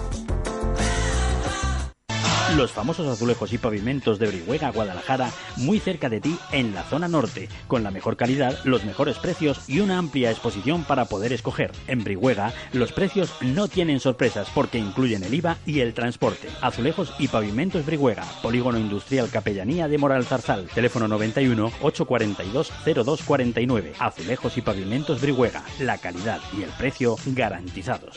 [2.57, 7.09] Los famosos azulejos y pavimentos de Brihuega, Guadalajara, muy cerca de ti en la zona
[7.09, 11.73] norte, con la mejor calidad, los mejores precios y una amplia exposición para poder escoger.
[11.87, 16.49] En Brihuega, los precios no tienen sorpresas porque incluyen el IVA y el transporte.
[16.61, 23.95] Azulejos y pavimentos Brihuega, Polígono Industrial Capellanía de Moral Zarzal, teléfono 91 842 0249.
[23.99, 28.17] Azulejos y pavimentos Brihuega, la calidad y el precio garantizados.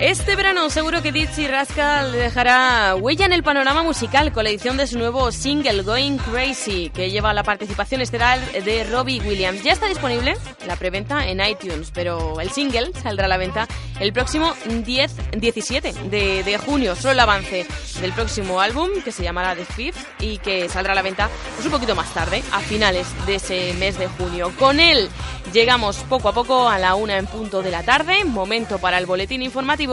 [0.00, 4.76] Este verano seguro que Dizzy Rascal dejará huella en el panorama musical con la edición
[4.76, 9.62] de su nuevo single Going Crazy, que lleva la participación estelar de Robbie Williams.
[9.62, 13.66] Ya está disponible la preventa en iTunes, pero el single saldrá a la venta
[13.98, 16.94] el próximo 10, 17 de, de junio.
[16.94, 17.66] Solo el avance
[18.02, 21.64] del próximo álbum, que se llamará The Fifth y que saldrá a la venta pues,
[21.64, 24.52] un poquito más tarde, a finales de ese mes de junio.
[24.58, 25.08] Con él
[25.54, 29.06] llegamos poco a poco a la una en punto de la tarde, momento para el
[29.06, 29.85] boletín informativo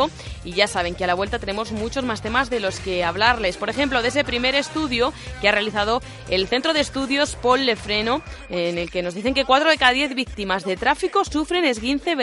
[0.43, 3.57] y ya saben que a la vuelta tenemos muchos más temas de los que hablarles.
[3.57, 8.21] Por ejemplo, de ese primer estudio que ha realizado el Centro de Estudios Paul Lefreno,
[8.49, 12.15] en el que nos dicen que 4 de cada 10 víctimas de tráfico sufren esguince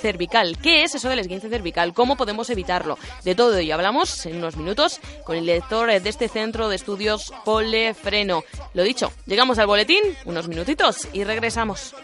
[0.00, 0.56] cervical.
[0.62, 1.92] ¿Qué es eso del esguince cervical?
[1.92, 2.98] ¿Cómo podemos evitarlo?
[3.24, 7.32] De todo ello hablamos en unos minutos con el director de este Centro de Estudios
[7.44, 8.44] Paul Lefreno.
[8.74, 11.94] Lo dicho, llegamos al boletín, unos minutitos y regresamos.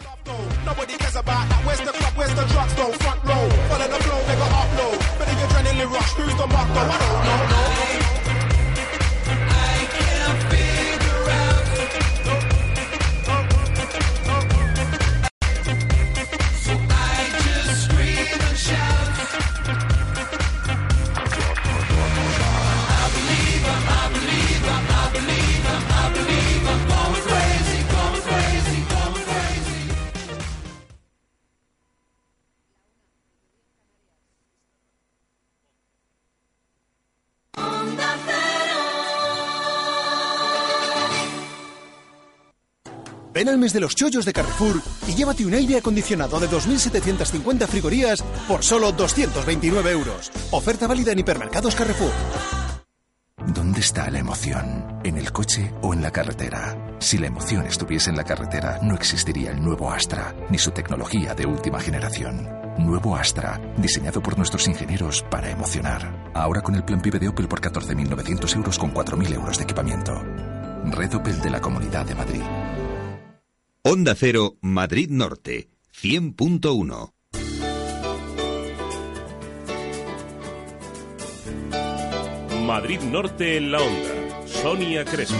[5.85, 6.73] Rush, who's the motto?
[6.73, 7.86] I don't know.
[43.37, 47.67] Ven al mes de los chollos de Carrefour y llévate un aire acondicionado de 2.750
[47.67, 50.31] frigorías por solo 229 euros.
[50.49, 52.09] Oferta válida en hipermercados Carrefour.
[53.45, 55.01] ¿Dónde está la emoción?
[55.03, 56.97] ¿En el coche o en la carretera?
[56.97, 61.35] Si la emoción estuviese en la carretera, no existiría el nuevo Astra, ni su tecnología
[61.35, 62.49] de última generación.
[62.79, 66.31] Nuevo Astra, diseñado por nuestros ingenieros para emocionar.
[66.33, 70.23] Ahora con el plan PIB de Opel por 14.900 euros con 4.000 euros de equipamiento.
[70.85, 72.41] Red Opel de la Comunidad de Madrid.
[73.89, 75.69] Onda Cero, Madrid Norte,
[76.01, 77.13] 100.1.
[82.65, 84.45] Madrid Norte en la Onda.
[84.45, 85.37] Sonia Crespo.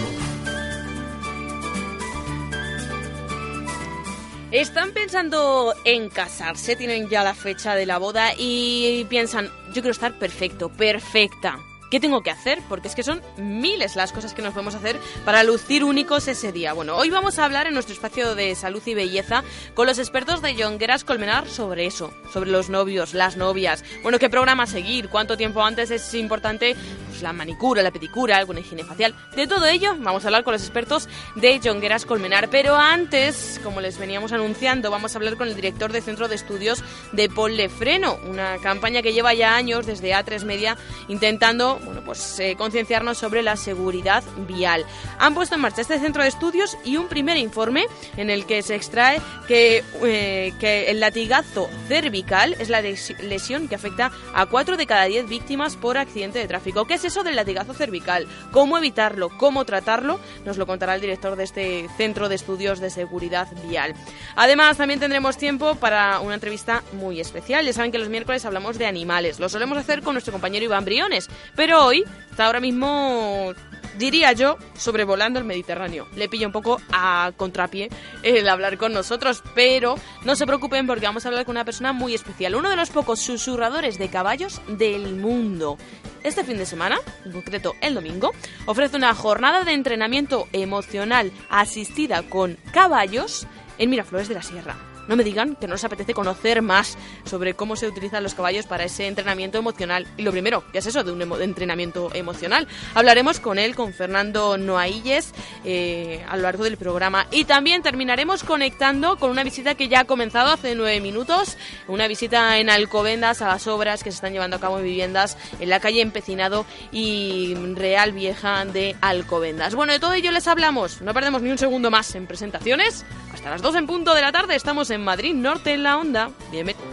[4.50, 9.90] Están pensando en casarse, tienen ya la fecha de la boda y piensan, yo quiero
[9.90, 11.58] estar perfecto, perfecta.
[11.90, 12.60] ¿Qué tengo que hacer?
[12.68, 16.52] Porque es que son miles las cosas que nos podemos hacer para lucir únicos ese
[16.52, 16.74] día.
[16.74, 19.42] Bueno, hoy vamos a hablar en nuestro espacio de salud y belleza
[19.74, 23.84] con los expertos de Jongueras Colmenar sobre eso, sobre los novios, las novias.
[24.02, 26.76] Bueno, qué programa seguir, cuánto tiempo antes es importante
[27.22, 29.14] la manicura, la pedicura, alguna higiene facial.
[29.34, 32.48] De todo ello vamos a hablar con los expertos de Jongueras Colmenar.
[32.50, 36.34] Pero antes, como les veníamos anunciando, vamos a hablar con el director de Centro de
[36.34, 40.76] Estudios de Paul Lefreno, una campaña que lleva ya años desde A3 Media
[41.08, 44.84] intentando bueno, pues, eh, concienciarnos sobre la seguridad vial.
[45.18, 48.62] Han puesto en marcha este centro de estudios y un primer informe en el que
[48.62, 54.76] se extrae que, eh, que el latigazo cervical es la lesión que afecta a 4
[54.76, 56.86] de cada 10 víctimas por accidente de tráfico.
[56.86, 58.26] ¿Qué es eso del latigazo cervical?
[58.52, 59.30] ¿Cómo evitarlo?
[59.36, 60.20] ¿Cómo tratarlo?
[60.44, 63.94] Nos lo contará el director de este centro de estudios de seguridad vial.
[64.36, 67.66] Además, también tendremos tiempo para una entrevista muy especial.
[67.66, 69.40] Ya saben que los miércoles hablamos de animales.
[69.40, 73.52] Lo solemos hacer con nuestro compañero Iván Briones, pero hoy está ahora mismo
[73.98, 76.06] diría yo, sobrevolando el Mediterráneo.
[76.16, 77.90] Le pilla un poco a contrapié
[78.22, 81.92] el hablar con nosotros, pero no se preocupen porque vamos a hablar con una persona
[81.92, 85.76] muy especial, uno de los pocos susurradores de caballos del mundo.
[86.22, 88.32] Este fin de semana, en concreto el domingo,
[88.66, 93.46] ofrece una jornada de entrenamiento emocional asistida con caballos
[93.78, 94.87] en Miraflores de la Sierra.
[95.08, 98.66] No me digan que no les apetece conocer más sobre cómo se utilizan los caballos
[98.66, 100.06] para ese entrenamiento emocional.
[100.16, 102.68] Y lo primero, ¿qué es eso de un entrenamiento emocional?
[102.94, 105.32] Hablaremos con él, con Fernando Noailles,
[105.64, 107.26] eh, a lo largo del programa.
[107.30, 111.56] Y también terminaremos conectando con una visita que ya ha comenzado hace nueve minutos,
[111.88, 115.36] una visita en Alcobendas a las obras que se están llevando a cabo en viviendas
[115.58, 119.74] en la calle Empecinado y Real Vieja de Alcobendas.
[119.74, 121.00] Bueno, de todo ello les hablamos.
[121.00, 123.04] No perdemos ni un segundo más en presentaciones.
[123.32, 126.30] Hasta las 2 en punto de la tarde estamos en Madrid Norte en la Onda.
[126.50, 126.84] Bienvenido.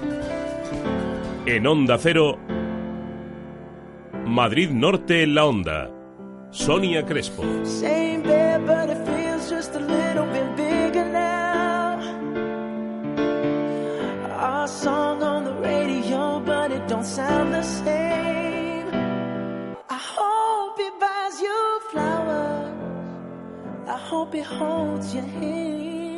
[1.45, 2.37] En Onda Cero,
[4.25, 5.89] Madrid Norte en la Onda.
[6.51, 7.43] Sonia Crespo.
[7.65, 11.99] Same bed, but it feels just a little bit bigger now.
[14.39, 18.87] Our song on the radio, but it don't sound the same.
[19.89, 22.71] I hope it buys you flowers.
[23.87, 26.14] I hope it holds your hand.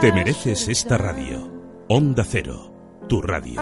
[0.00, 1.50] Te mereces esta radio.
[1.88, 2.72] Onda Cero,
[3.08, 3.60] tu radio.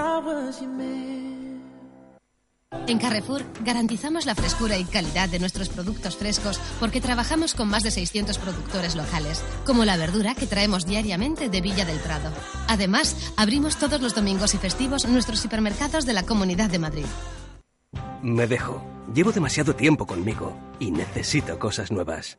[2.87, 7.83] En Carrefour garantizamos la frescura y calidad de nuestros productos frescos porque trabajamos con más
[7.83, 12.31] de 600 productores locales, como la verdura que traemos diariamente de Villa del Prado.
[12.68, 17.07] Además, abrimos todos los domingos y festivos nuestros hipermercados de la Comunidad de Madrid.
[18.22, 18.83] Me dejo.
[19.14, 22.38] Llevo demasiado tiempo conmigo y necesito cosas nuevas.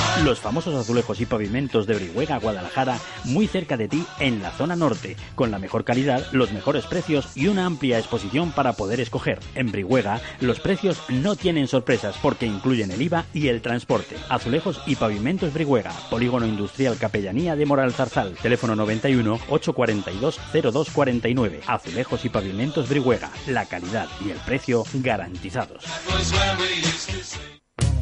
[0.19, 4.75] Los famosos azulejos y pavimentos de Brihuega, Guadalajara, muy cerca de ti en la zona
[4.75, 9.39] norte, con la mejor calidad, los mejores precios y una amplia exposición para poder escoger.
[9.55, 14.15] En Brihuega, los precios no tienen sorpresas porque incluyen el IVA y el transporte.
[14.29, 21.61] Azulejos y pavimentos Brihuega, Polígono Industrial Capellanía de Moral Zarzal, teléfono 91 842 0249.
[21.65, 25.83] Azulejos y pavimentos Brihuega, la calidad y el precio garantizados.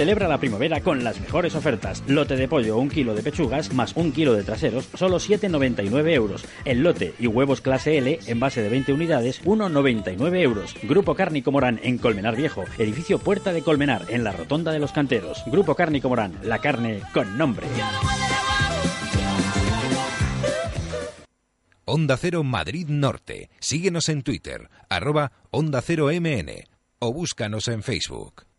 [0.00, 2.02] Celebra la primavera con las mejores ofertas.
[2.06, 6.42] Lote de pollo, un kilo de pechugas, más un kilo de traseros, solo 7,99 euros.
[6.64, 10.74] El lote y huevos clase L, en base de 20 unidades, 1,99 euros.
[10.84, 12.64] Grupo Cárnico Morán, en Colmenar Viejo.
[12.78, 15.42] Edificio Puerta de Colmenar, en la Rotonda de los Canteros.
[15.44, 17.66] Grupo Cárnico Morán, la carne con nombre.
[21.84, 23.50] Onda Cero Madrid Norte.
[23.58, 26.64] Síguenos en Twitter, arroba Onda Cero MN
[27.00, 28.49] o búscanos en Facebook.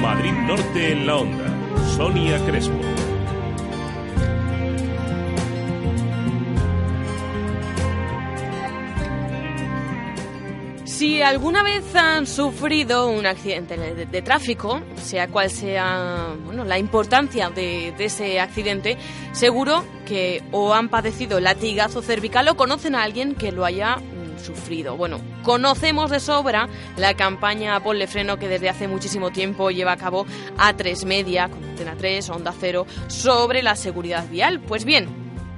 [0.00, 1.44] Madrid Norte en la onda.
[1.96, 2.78] Sonia Crespo.
[10.84, 17.50] Si alguna vez han sufrido un accidente de, tráfico, sea cual sea bueno, la importancia
[17.50, 18.96] de, de, ese accidente,
[19.32, 23.98] seguro que o han padecido latigazo cervical o conocen a alguien que lo haya
[24.96, 29.96] Bueno, conocemos de sobra la campaña Ponle Freno que desde hace muchísimo tiempo lleva a
[29.96, 30.26] cabo
[30.56, 34.60] A3 Media, con Antena 3, Onda Cero, sobre la seguridad vial.
[34.60, 35.08] Pues bien,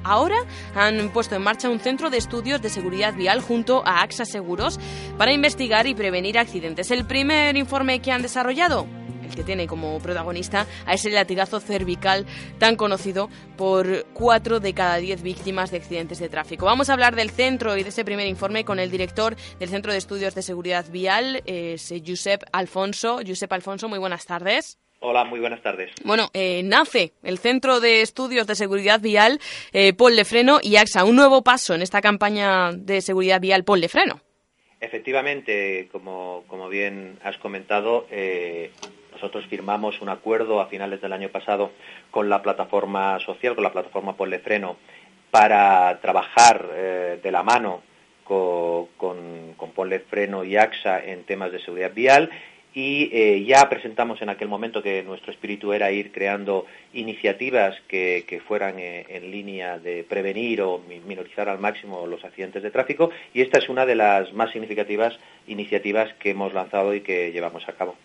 [0.04, 0.36] ahora
[0.74, 4.78] han puesto en marcha un centro de estudios de seguridad vial junto a AXA Seguros
[5.16, 6.90] para investigar y prevenir accidentes.
[6.90, 8.86] El primer informe que han desarrollado
[9.28, 12.26] el que tiene como protagonista a ese latigazo cervical
[12.58, 16.66] tan conocido por cuatro de cada diez víctimas de accidentes de tráfico.
[16.66, 19.92] Vamos a hablar del centro y de ese primer informe con el director del Centro
[19.92, 23.20] de Estudios de Seguridad Vial, es Josep Alfonso.
[23.26, 24.78] Josep Alfonso, muy buenas tardes.
[25.00, 25.92] Hola, muy buenas tardes.
[26.04, 29.38] Bueno, eh, nace el Centro de Estudios de Seguridad Vial
[29.72, 33.88] eh, Ponle Freno y AXA, un nuevo paso en esta campaña de seguridad vial Ponle
[33.88, 34.20] Freno.
[34.80, 38.72] Efectivamente, como, como bien has comentado, eh,
[39.18, 41.72] nosotros firmamos un acuerdo a finales del año pasado
[42.12, 44.76] con la plataforma social, con la plataforma Ponle Freno,
[45.32, 47.82] para trabajar eh, de la mano
[48.22, 52.30] con, con, con Ponle Freno y AXA en temas de seguridad vial
[52.78, 58.40] y eh, ya presentamos en aquel momento que nuestro espíritu era ir creando iniciativas que,
[58.46, 63.42] fueran eh, en línea de prevenir o minorizar al máximo los accidentes de tráfico y
[63.42, 65.18] esta es una de las más significativas
[65.48, 67.96] iniciativas que hemos lanzado y que llevamos a cabo.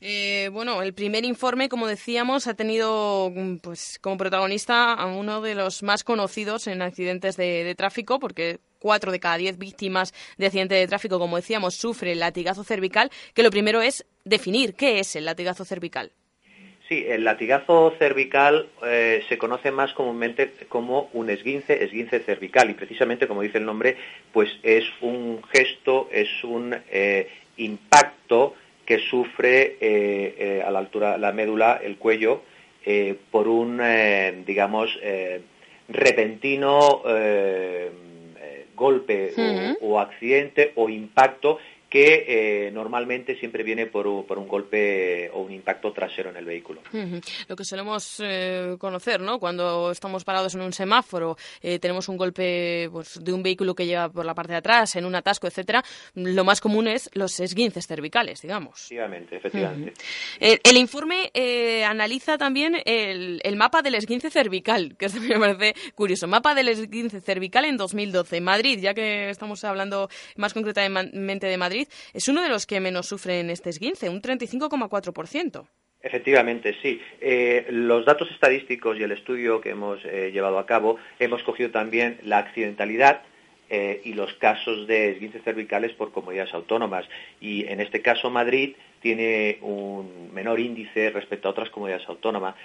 [0.00, 5.56] Eh, bueno, el primer informe, como decíamos, ha tenido pues, como protagonista a uno de
[5.56, 10.46] los más conocidos en accidentes de, de tráfico, porque cuatro de cada diez víctimas de
[10.46, 14.98] accidente de tráfico, como decíamos, sufre el latigazo cervical, que lo primero es definir qué
[14.98, 16.10] es el latigazo cervical.
[16.88, 22.74] Sí, el latigazo cervical eh, se conoce más comúnmente como un esguince, esguince cervical, y
[22.74, 23.96] precisamente, como dice el nombre,
[24.32, 28.54] pues es un gesto, es un eh, impacto
[28.84, 32.42] que sufre eh, a la altura la médula, el cuello,
[33.30, 33.80] por un,
[34.44, 34.90] digamos,
[35.88, 37.02] repentino
[38.74, 39.76] golpe uh -huh.
[39.80, 41.58] o, o, accidente o impacto
[41.92, 46.36] que eh, normalmente siempre viene por, un- por un golpe o un impacto trasero en
[46.38, 46.80] el vehículo.
[47.48, 49.38] Lo que solemos eh, conocer, ¿no?
[49.38, 53.84] Cuando estamos parados en un semáforo, eh, tenemos un golpe pues, de un vehículo que
[53.84, 55.84] lleva por la parte de atrás, en un atasco, etcétera.
[56.14, 58.80] Lo más común es los esguinces cervicales, digamos.
[58.80, 59.92] Efectivamente, efectivamente.
[60.40, 65.38] El, el informe eh, analiza también el, el mapa del esguince cervical, que esto me
[65.38, 66.26] parece curioso.
[66.26, 68.40] Mapa del esguince cervical en 2012.
[68.40, 71.81] Madrid, ya que estamos hablando más concretamente de Madrid,
[72.12, 75.66] es uno de los que menos sufren este esguince, un 35,4%.
[76.02, 77.00] Efectivamente, sí.
[77.20, 81.70] Eh, los datos estadísticos y el estudio que hemos eh, llevado a cabo, hemos cogido
[81.70, 83.22] también la accidentalidad
[83.70, 87.06] eh, y los casos de esguinces cervicales por comunidades autónomas.
[87.40, 92.56] Y en este caso Madrid tiene un menor índice respecto a otras comunidades autónomas.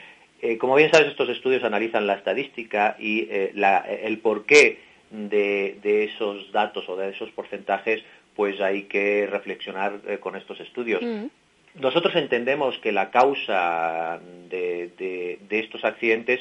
[0.59, 4.77] Como bien sabes, estos estudios analizan la estadística y el porqué
[5.09, 8.03] de esos datos o de esos porcentajes,
[8.37, 11.01] pues hay que reflexionar eh, con estos estudios.
[11.75, 14.19] Nosotros entendemos que la causa
[14.49, 16.39] de, de- de estos accidentes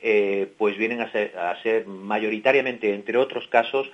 [0.00, 3.90] eh, pues vienen a ser, a ser mayoritariamente, entre otros casos,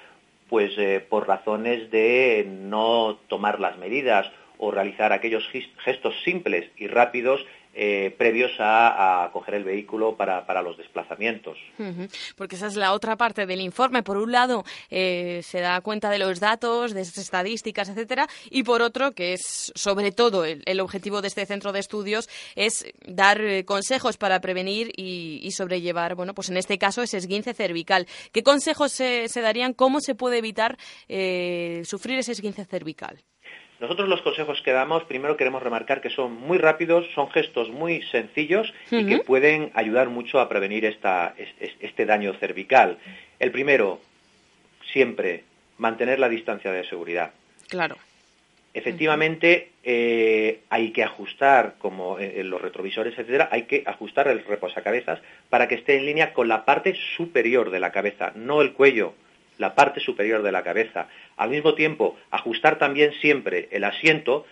[0.50, 5.48] pues eh, por razones de no tomar las medidas o realizar aquellos
[5.78, 7.44] gestos simples y rápidos
[7.74, 11.58] eh, previos a, coger el vehículo para, para los desplazamientos.
[12.36, 14.02] Porque esa es la otra parte del informe.
[14.02, 18.62] Por un lado, eh, se da cuenta de los datos, de esas estadísticas, etcétera, y
[18.62, 23.40] por otro, que es sobre todo el, objetivo de este centro de estudios, es dar
[23.40, 28.06] eh, consejos para prevenir y, y sobrellevar, bueno, pues en este caso ese esguince cervical.
[28.32, 29.72] ¿Qué consejos se, se darían?
[29.72, 33.22] ¿Cómo se puede evitar eh, sufrir ese esguince cervical?
[33.80, 38.02] Nosotros los consejos que damos, primero queremos remarcar que son muy rápidos, son gestos muy
[38.10, 41.34] sencillos y que pueden ayudar mucho a prevenir esta-
[41.80, 42.98] este daño cervical.
[43.40, 44.00] El primero,
[44.92, 45.44] siempre,
[45.78, 47.32] mantener la distancia de seguridad.
[47.68, 47.96] Claro.
[48.74, 55.20] Efectivamente, eh, hay que ajustar, como en los retrovisores, etcétera, hay que ajustar el reposacabezas
[55.48, 59.14] para que esté en línea con la parte superior de la cabeza, no el cuello,
[59.58, 61.06] la parte superior de la cabeza.
[61.36, 64.44] Al mismo tiempo, ajustar también siempre el asiento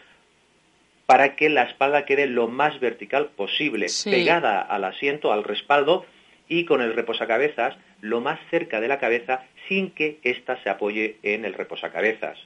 [1.07, 4.11] para que la espalda quede lo más vertical posible, Sí.
[4.11, 6.07] pegada al asiento, al respaldo
[6.49, 11.16] y con el reposacabezas lo más cerca de la cabeza sin que ésta se apoye
[11.22, 12.39] en el reposacabezas.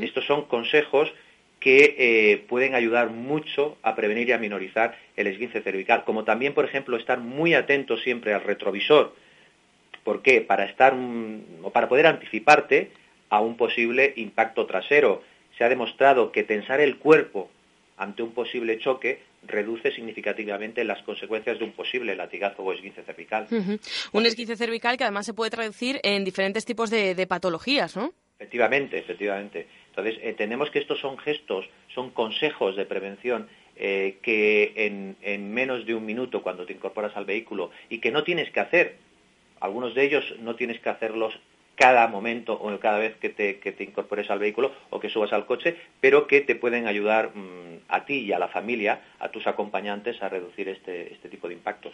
[0.00, 1.12] Estos son consejos
[1.58, 6.52] que eh, pueden ayudar mucho a prevenir y a minorizar el esguince cervical, como también,
[6.52, 9.14] por ejemplo, estar muy atento siempre al retrovisor.
[10.02, 10.42] ¿Por qué?
[10.42, 12.90] Para estar mm, o para poder anticiparte
[13.34, 15.22] a un posible impacto trasero.
[15.58, 17.50] Se ha demostrado que tensar el cuerpo
[17.96, 23.48] ante un posible choque reduce significativamente las consecuencias de un posible latigazo o esguince cervical.
[24.12, 28.12] Un esguince cervical que además se puede traducir en diferentes tipos de, de patologías, ¿no?
[28.38, 29.66] Efectivamente, efectivamente.
[29.88, 35.86] Entonces, entendemos que estos son gestos, son consejos de prevención eh, que en, en menos
[35.86, 38.96] de un minuto cuando te incorporas al vehículo y que no tienes que hacer,
[39.58, 41.34] algunos de ellos no tienes que hacerlos
[41.76, 45.32] cada momento o cada vez que te, que te incorpores al vehículo o que subas
[45.32, 49.30] al coche, pero que te pueden ayudar mm, a ti y a la familia, a
[49.30, 51.92] tus acompañantes, a reducir este, este tipo de impactos.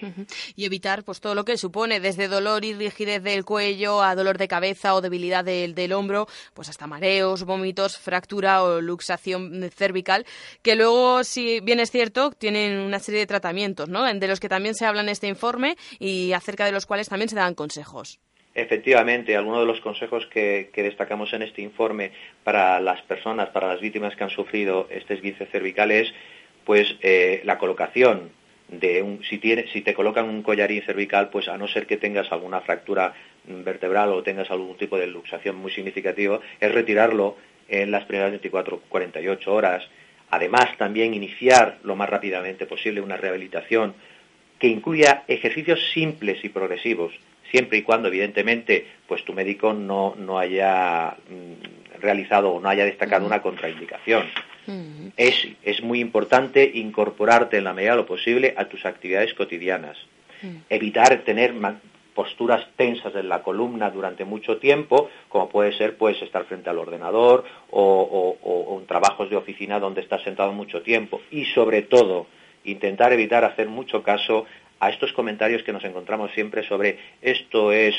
[0.57, 4.39] Y evitar pues todo lo que supone, desde dolor y rigidez del cuello a dolor
[4.39, 10.26] de cabeza o debilidad del, del hombro, pues hasta mareos, vómitos, fractura o luxación cervical,
[10.62, 14.11] que luego, si bien es cierto, tienen una serie de tratamientos, ¿no?
[14.12, 17.28] De los que también se habla en este informe y acerca de los cuales también
[17.28, 18.20] se dan consejos.
[18.55, 22.11] Efectivamente, algunos de los consejos que, destacamos en este informe
[22.42, 26.12] para las personas, para las víctimas que han sufrido este esguince cervical es,
[26.64, 28.30] pues, eh, la colocación
[28.68, 29.40] de un, si,
[29.72, 34.12] si te colocan un collarín cervical, pues a no ser que tengas alguna fractura vertebral
[34.12, 37.36] o tengas algún tipo de luxación muy significativo, es retirarlo
[37.68, 39.88] en las primeras 24, 48 horas.
[40.30, 43.94] Además, también iniciar lo más rápidamente posible una rehabilitación
[44.59, 47.12] que incluya ejercicios simples y progresivos,
[47.51, 52.84] siempre y cuando, evidentemente, pues tu médico no, no haya mm, realizado o no haya
[52.84, 54.24] destacado una contraindicación.
[55.16, 59.96] Es, es muy importante incorporarte en la medida de lo posible a tus actividades cotidianas.
[60.70, 61.53] Evitar tener
[62.14, 66.78] posturas tensas en la columna durante mucho tiempo, como puede ser pues estar frente al
[66.78, 71.20] ordenador o, o- o- o en trabajos de oficina donde estás sentado mucho tiempo.
[71.30, 72.26] Y sobre todo,
[72.64, 74.44] intentar evitar hacer mucho caso
[74.81, 77.95] a estos comentarios que nos encontramos siempre sobre esto es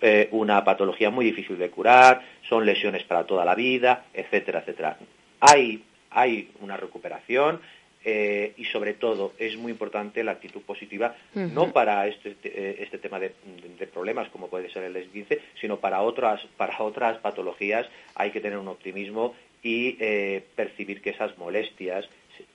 [0.00, 4.96] eh, una patología muy difícil de curar, son lesiones para toda la vida, etcétera, etcétera.
[5.40, 7.60] Hay, hay una recuperación
[8.04, 12.98] eh, y sobre todo es muy importante la actitud positiva, no para este, eh, este
[12.98, 13.32] tema de,
[13.78, 18.40] de problemas como puede ser el esguince, sino para otras, para otras patologías hay que
[18.40, 22.08] tener un optimismo y eh, percibir que esas molestias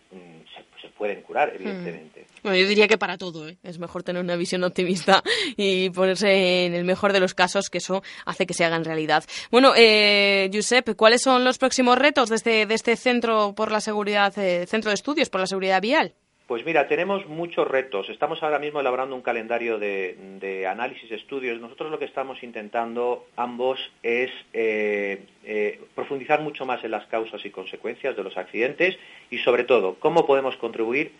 [0.09, 2.25] se, mm, se- se pueden curar, evidentemente.
[2.43, 3.57] Bueno, yo diría que para todo ¿eh?
[3.63, 5.23] es mejor tener una visión optimista
[5.57, 9.23] y ponerse en el mejor de los casos, que eso hace que se hagan realidad.
[9.51, 13.81] Bueno, eh, Josep, ¿cuáles son los próximos retos de este, de este centro por la
[13.81, 16.13] seguridad, eh, centro de estudios por la seguridad vial?
[16.47, 18.07] Pues mira, tenemos muchos retos.
[18.07, 21.59] Estamos ahora mismo elaborando un calendario de, de análisis, estudios.
[21.59, 27.45] Nosotros lo que estamos intentando ambos es eh, eh, profundizar mucho más en las causas
[27.45, 28.97] y consecuencias de los accidentes
[29.29, 31.11] y sobre todo cómo podemos contribuir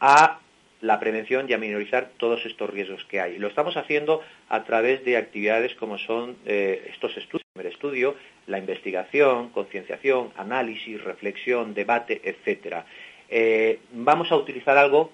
[0.00, 0.40] a
[0.80, 3.38] la prevención y a minorizar todos estos riesgos que hay.
[3.38, 8.16] Lo estamos haciendo a través de actividades como son eh, estos estudios, el estudio,
[8.46, 12.86] la investigación, concienciación, análisis, reflexión, debate, etcétera.
[13.34, 15.10] Eh, vamos a utilizar algo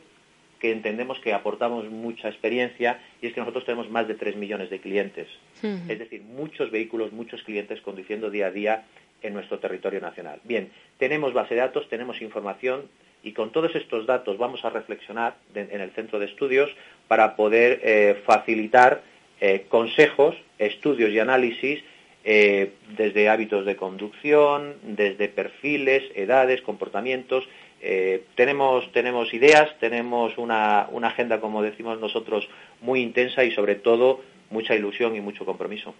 [0.59, 4.71] que entendemos que aportamos mucha experiencia y es que nosotros tenemos más de 3 millones
[4.71, 5.29] de clientes.
[5.89, 8.85] Es decir, muchos vehículos, muchos clientes conduciendo día a día
[9.23, 10.41] en nuestro territorio nacional.
[10.43, 12.83] Bien, tenemos base de datos, tenemos información
[13.23, 16.71] y con todos estos datos vamos a reflexionar de- en el centro de estudios
[17.07, 19.03] para poder eh, facilitar
[19.41, 21.85] eh, consejos, estudios y análisis
[22.25, 27.49] eh, desde hábitos de conducción, desde perfiles, edades, comportamientos.
[27.81, 32.49] Eh, tenemos, tenemos ideas, tenemos una, agenda, como decimos nosotros,
[32.81, 34.21] muy intensa y sobre todo
[34.51, 35.95] mucha ilusión y mucho compromiso.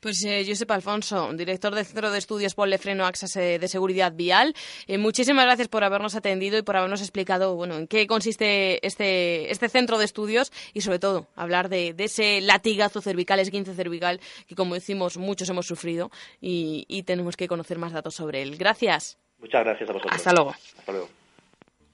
[0.00, 4.12] Pues eh, Josep Alfonso, director del Centro de Estudios Ponle Freno Axas eh, de Seguridad
[4.14, 4.54] Vial,
[4.98, 9.70] muchísimas gracias por habernos atendido y por habernos explicado bueno, en qué consiste este, este
[9.70, 14.74] centro de estudios y sobre todo hablar de, ese latigazo cervical, esguince cervical, que como
[14.74, 16.10] decimos muchos hemos sufrido
[16.42, 18.56] y tenemos que conocer más datos sobre él.
[18.58, 19.23] Gracias.
[19.44, 20.16] Muchas gracias a vosotros.
[20.16, 20.54] Hasta luego.
[20.78, 21.08] Hasta luego.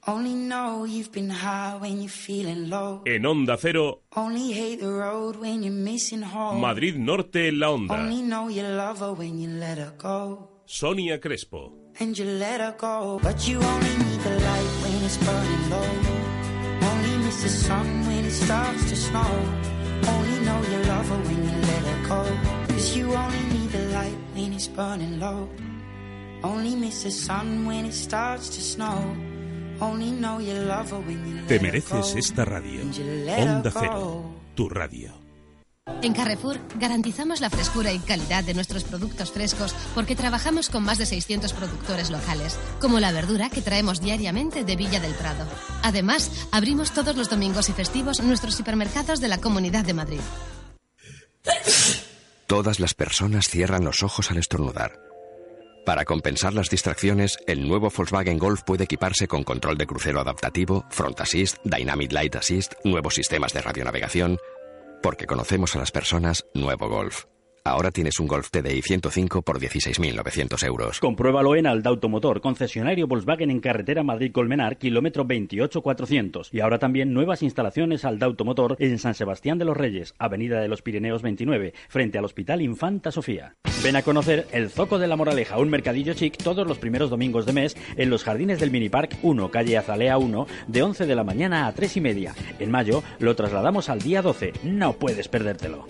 [0.06, 3.02] Only know you've been high when you're feeling low.
[3.04, 6.60] En Onda Cero, Only hate the road when you're missing home.
[6.60, 7.94] Madrid Norte en la Onda.
[7.94, 10.48] Only know you love her when you let her go.
[10.64, 11.72] Sonia Crespo.
[11.98, 13.18] And you let her go.
[13.20, 14.00] But you only
[31.46, 32.80] Te mereces esta radio.
[32.80, 33.70] And you let her Onda.
[33.70, 34.24] Cero,
[34.54, 35.12] tu radio.
[36.02, 40.96] En Carrefour garantizamos la frescura y calidad de nuestros productos frescos porque trabajamos con más
[40.96, 45.46] de 600 productores locales, como la verdura que traemos diariamente de Villa del Prado.
[45.82, 50.20] Además, abrimos todos los domingos y festivos nuestros hipermercados de la Comunidad de Madrid.
[52.46, 55.09] Todas las personas cierran los ojos al estornudar.
[55.84, 60.84] Para compensar las distracciones, el nuevo Volkswagen Golf puede equiparse con control de crucero adaptativo,
[60.90, 64.38] Front Assist, Dynamic Light Assist, nuevos sistemas de radionavegación.
[65.02, 67.24] Porque conocemos a las personas, nuevo Golf.
[67.64, 71.00] Ahora tienes un Golf TDI 105 por 16.900 euros.
[71.00, 76.52] Compruébalo en Alda Automotor, concesionario Volkswagen en carretera Madrid-Colmenar, kilómetro 28400.
[76.52, 80.68] Y ahora también nuevas instalaciones Alda Automotor en San Sebastián de los Reyes, Avenida de
[80.68, 83.56] los Pirineos 29, frente al Hospital Infanta Sofía.
[83.82, 87.46] Ven a conocer el Zoco de la Moraleja, un mercadillo chic todos los primeros domingos
[87.46, 91.24] de mes en los jardines del Minipark 1, calle Azalea 1, de 11 de la
[91.24, 92.34] mañana a 3 y media.
[92.58, 94.52] En mayo lo trasladamos al día 12.
[94.64, 95.86] No puedes perdértelo.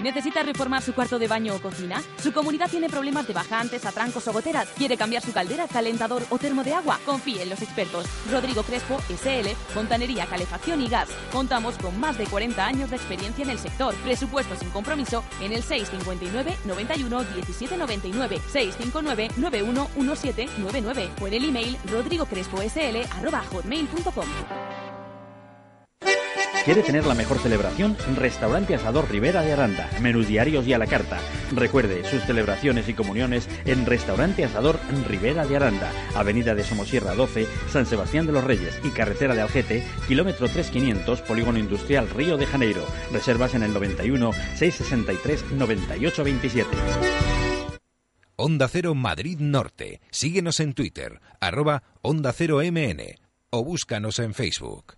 [0.00, 2.00] ¿Necesita reformar su cuarto de baño o cocina?
[2.22, 4.68] ¿Su comunidad tiene problemas de bajantes, atrancos o goteras?
[4.76, 7.00] ¿Quiere cambiar su caldera, calentador o termo de agua?
[7.04, 8.06] Confíe en los expertos.
[8.30, 11.08] Rodrigo Crespo, SL, Fontanería, Calefacción y Gas.
[11.32, 13.92] Contamos con más de 40 años de experiencia en el sector.
[13.96, 21.34] Presupuesto sin compromiso en el 659 91 17 99 659 91 17 99 o en
[21.34, 24.87] el email rodrigocresposl@hotmail.com.
[26.68, 27.96] ¿Quiere tener la mejor celebración?
[28.14, 29.88] Restaurante Asador Rivera de Aranda.
[30.02, 31.18] Menús diarios y a la carta.
[31.50, 35.90] Recuerde sus celebraciones y comuniones en Restaurante Asador Rivera de Aranda.
[36.14, 41.22] Avenida de Somosierra 12, San Sebastián de los Reyes y Carretera de Algete, kilómetro 3500,
[41.22, 42.84] Polígono Industrial Río de Janeiro.
[43.14, 46.68] Reservas en el 91 663 9827.
[48.36, 50.02] Onda Cero Madrid Norte.
[50.10, 53.00] Síguenos en Twitter, arroba Onda Cero MN
[53.48, 54.97] o búscanos en Facebook.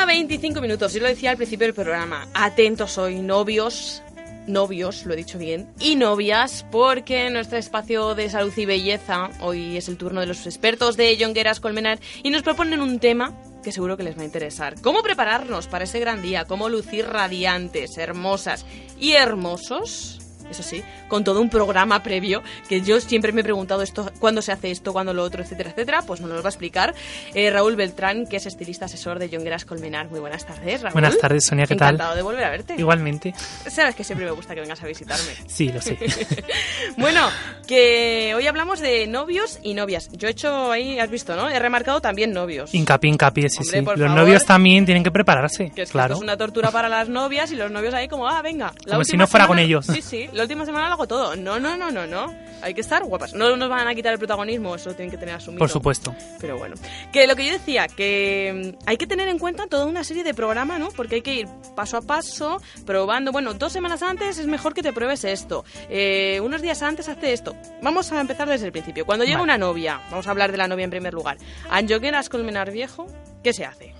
[0.00, 2.26] Una 25 minutos, yo lo decía al principio del programa.
[2.32, 4.02] Atentos hoy, novios,
[4.46, 9.28] novios, lo he dicho bien, y novias, porque en nuestro espacio de salud y belleza
[9.40, 13.36] hoy es el turno de los expertos de Jongueras Colmenar y nos proponen un tema
[13.62, 14.80] que seguro que les va a interesar.
[14.80, 16.46] ¿Cómo prepararnos para ese gran día?
[16.46, 18.64] ¿Cómo lucir radiantes, hermosas
[18.98, 20.19] y hermosos?
[20.50, 24.42] Eso sí, con todo un programa previo, que yo siempre me he preguntado esto, cuándo
[24.42, 26.94] se hace esto, cuándo lo otro, etcétera, etcétera, pues nos lo va a explicar
[27.34, 30.08] eh, Raúl Beltrán, que es estilista asesor de Jongueras Colmenar.
[30.10, 30.92] Muy buenas tardes, Raúl.
[30.92, 31.94] Buenas tardes, Sonia, ¿qué tal?
[31.94, 32.74] Encantado de volver a verte.
[32.76, 33.34] Igualmente.
[33.68, 35.24] Sabes que siempre me gusta que vengas a visitarme.
[35.46, 35.98] Sí, lo sé.
[36.96, 37.28] bueno,
[37.66, 40.08] que hoy hablamos de novios y novias.
[40.12, 41.48] Yo he hecho ahí, has visto, ¿no?
[41.48, 42.74] He remarcado también novios.
[42.74, 43.84] Hincapié, hincapié, sí, Hombre, sí.
[43.84, 44.10] Los favor.
[44.10, 46.14] novios también tienen que prepararse, Que es que claro.
[46.14, 48.72] esto es una tortura para las novias y los novios ahí como, ah, venga.
[48.84, 49.86] la Como si no fuera semana- con ellos.
[49.86, 51.36] Sí, sí, la última semana lo hago todo.
[51.36, 52.34] No, no, no, no, no.
[52.62, 53.32] Hay que estar guapas.
[53.34, 55.58] No nos van a quitar el protagonismo, eso lo tienen que tener asumido.
[55.60, 56.14] Por supuesto.
[56.40, 56.74] Pero bueno.
[57.12, 60.24] Que lo que yo decía, que mm, hay que tener en cuenta toda una serie
[60.24, 60.88] de programas, ¿no?
[60.90, 63.32] Porque hay que ir paso a paso, probando.
[63.32, 65.64] Bueno, dos semanas antes es mejor que te pruebes esto.
[65.88, 67.54] Eh, unos días antes hace esto.
[67.82, 69.06] Vamos a empezar desde el principio.
[69.06, 69.44] Cuando llega Vale.
[69.44, 71.38] una novia, vamos a hablar de la novia en primer lugar.
[71.70, 73.06] Anjoqueras Colmenar Viejo,
[73.42, 73.94] ¿qué se hace?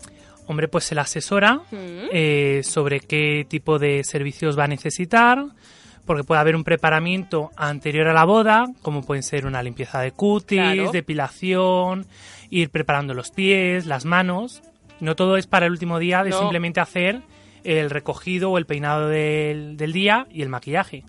[0.47, 2.09] Hombre, pues se la asesora Mm.
[2.13, 5.45] eh, sobre qué tipo de servicios va a necesitar,
[6.11, 10.11] porque puede haber un preparamiento anterior a la boda, como pueden ser una limpieza de
[10.11, 10.91] cutis, Claro.
[10.91, 12.05] depilación,
[12.51, 14.61] ir preparando los pies, las manos.
[14.99, 16.41] No todo es para el último día de No.
[16.41, 17.23] simplemente hacer
[17.63, 21.05] el recogido o el peinado del, del día y el maquillaje.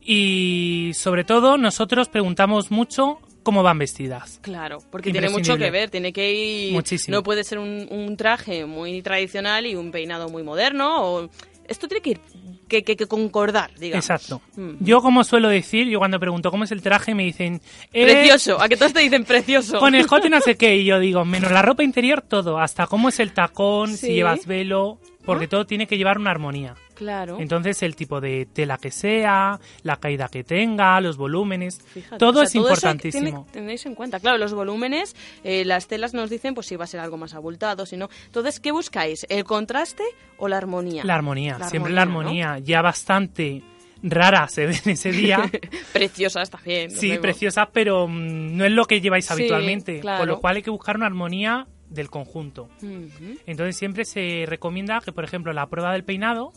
[0.00, 4.38] Y sobre todo nosotros preguntamos mucho cómo van vestidas.
[4.40, 6.72] Claro, porque tiene mucho que ver, tiene que ir...
[6.72, 7.14] Muchísimo.
[7.14, 11.28] No puede ser un, un traje muy tradicional y un peinado muy moderno, o...
[11.66, 12.20] Esto tiene que ir,
[12.68, 14.04] que, que- que concordar, digamos.
[14.04, 14.40] Exacto.
[14.56, 14.74] Mm.
[14.84, 17.60] Yo, como suelo decir, yo cuando pregunto cómo es el traje, me dicen...
[17.92, 19.78] eh, Precioso, a que todos te dicen precioso.
[19.78, 22.58] Conejote no sé qué, y yo digo, menos la ropa interior, todo.
[22.58, 24.06] Hasta cómo es el tacón, Sí.
[24.08, 26.74] si llevas velo, porque todo tiene que llevar una armonía.
[26.94, 27.38] Claro.
[27.40, 32.30] Entonces, el tipo de tela que sea, la caída que tenga, los volúmenes, Fíjate, todo
[32.30, 33.44] o sea, es eso importantísimo.
[33.50, 36.84] tiene- tenéis en cuenta, claro, los volúmenes, eh, las telas nos dicen pues si va
[36.84, 38.08] a ser algo más abultado, si no.
[38.26, 39.26] Entonces, ¿qué buscáis?
[39.28, 40.04] ¿El contraste
[40.38, 41.04] o la armonía?
[41.04, 42.58] La armonía, siempre la armonía.
[42.58, 43.62] Ya bastante
[44.02, 45.38] rara se ve en ese día.
[45.92, 46.90] Preciosas también.
[46.90, 47.22] Sí, luego.
[47.22, 50.00] preciosa, pero mm, no es lo que lleváis Sí, habitualmente.
[50.00, 50.18] claro.
[50.20, 52.68] Con lo cual hay que buscar una armonía del conjunto.
[52.82, 53.38] Ujú.
[53.46, 56.52] Entonces siempre se recomienda que, por ejemplo, la prueba del peinado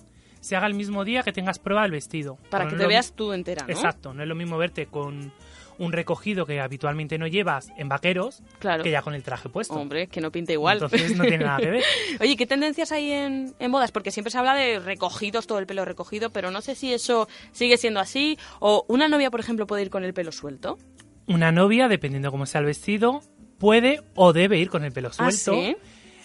[0.47, 2.37] se haga el mismo día que tengas prueba del vestido.
[2.49, 3.73] Para que no te veas tú entera, ¿no?
[3.73, 5.31] Exacto, no es lo mismo verte con
[5.79, 8.81] un recogido que habitualmente no llevas en vaqueros Claro.
[8.83, 9.75] que ya con el traje puesto.
[9.75, 10.77] Hombre, que no pinta igual.
[10.81, 11.83] Entonces no tiene nada que ver.
[12.19, 13.91] Oye, ¿qué tendencias hay en, en bodas?
[13.91, 17.27] Porque siempre se habla de recogidos, todo el pelo recogido, pero no sé si eso
[17.51, 18.39] sigue siendo así.
[18.59, 20.79] O una novia, por ejemplo, puede ir con el pelo suelto.
[21.27, 23.21] Una novia, dependiendo cómo sea el vestido,
[23.59, 25.51] puede o debe ir con el pelo ¿Ah, suelto.
[25.61, 25.77] sí?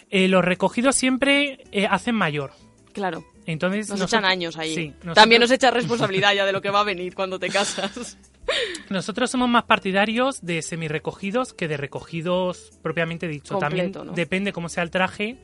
[0.08, 2.52] Eh, los recogidos siempre eh, hacen mayor.
[2.92, 3.24] Claro.
[3.46, 4.74] Entonces Nos nosotros- echan años ahí.
[4.74, 7.48] Sí, nosotros- También nos echa responsabilidad ya de lo que va a venir cuando te
[7.48, 8.16] casas.
[8.90, 13.54] Nosotros somos más partidarios de semi-recogidos que de recogidos propiamente dicho.
[13.58, 13.68] Completo,
[14.00, 14.12] También ¿no?
[14.14, 15.36] depende cómo sea el traje,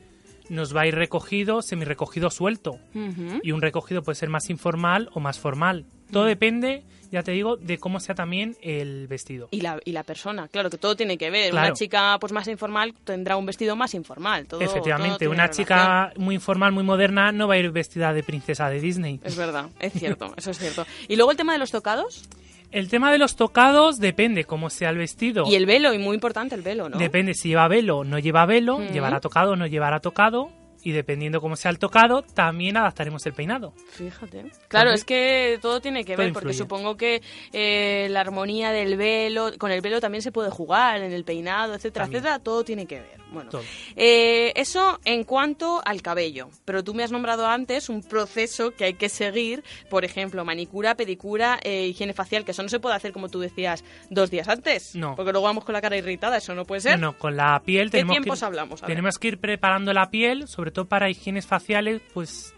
[0.49, 2.79] nos va a ir recogido, semi-recogido suelto.
[2.93, 3.39] Ujú.
[3.41, 5.85] Y un recogido puede ser más informal o más formal.
[6.11, 9.47] Todo depende, ya te digo, de cómo sea también el vestido.
[9.51, 11.51] Y la, y la persona, claro, que todo tiene que ver.
[11.51, 11.67] Claro.
[11.67, 14.47] Una chica pues más informal tendrá un vestido más informal.
[14.47, 15.65] Todo, Efectivamente, una relación.
[15.65, 19.19] chica muy informal, muy moderna, no va a ir vestida de princesa de Disney.
[19.23, 20.85] Es verdad, es cierto, eso es cierto.
[21.07, 22.23] ¿Y luego el tema de los tocados?
[22.71, 25.45] El tema de los tocados depende cómo sea el vestido.
[25.47, 26.97] Y el velo, y muy importante el velo, ¿no?
[26.99, 30.51] Depende si lleva velo o no lleva velo, llevará tocado o no llevará tocado.
[30.81, 33.73] Y dependiendo cómo sea el tocado, también adaptaremos el peinado.
[33.91, 34.45] Fíjate.
[34.69, 36.57] Claro, es que todo tiene que todo ver, porque influye.
[36.57, 37.21] supongo que
[37.51, 41.73] eh, la armonía del velo, con el velo también se puede jugar, en el peinado,
[41.75, 42.23] etcétera, También.
[42.23, 43.19] etcétera, todo tiene que ver.
[43.31, 43.49] Bueno,
[43.95, 48.85] eh, eso en cuanto al cabello, pero tú me has nombrado antes un proceso que
[48.85, 52.95] hay que seguir, por ejemplo, manicura, pedicura, eh, higiene facial, que eso no se puede
[52.95, 55.15] hacer como tú decías dos días antes, No.
[55.15, 56.99] porque luego vamos con la cara irritada, eso no puede ser.
[56.99, 58.81] No, no, con la piel ¿Qué tenemos que, tiempos hablamos?
[58.81, 62.53] Tenemos que ir preparando la piel, sobre todo para higienes faciales, pues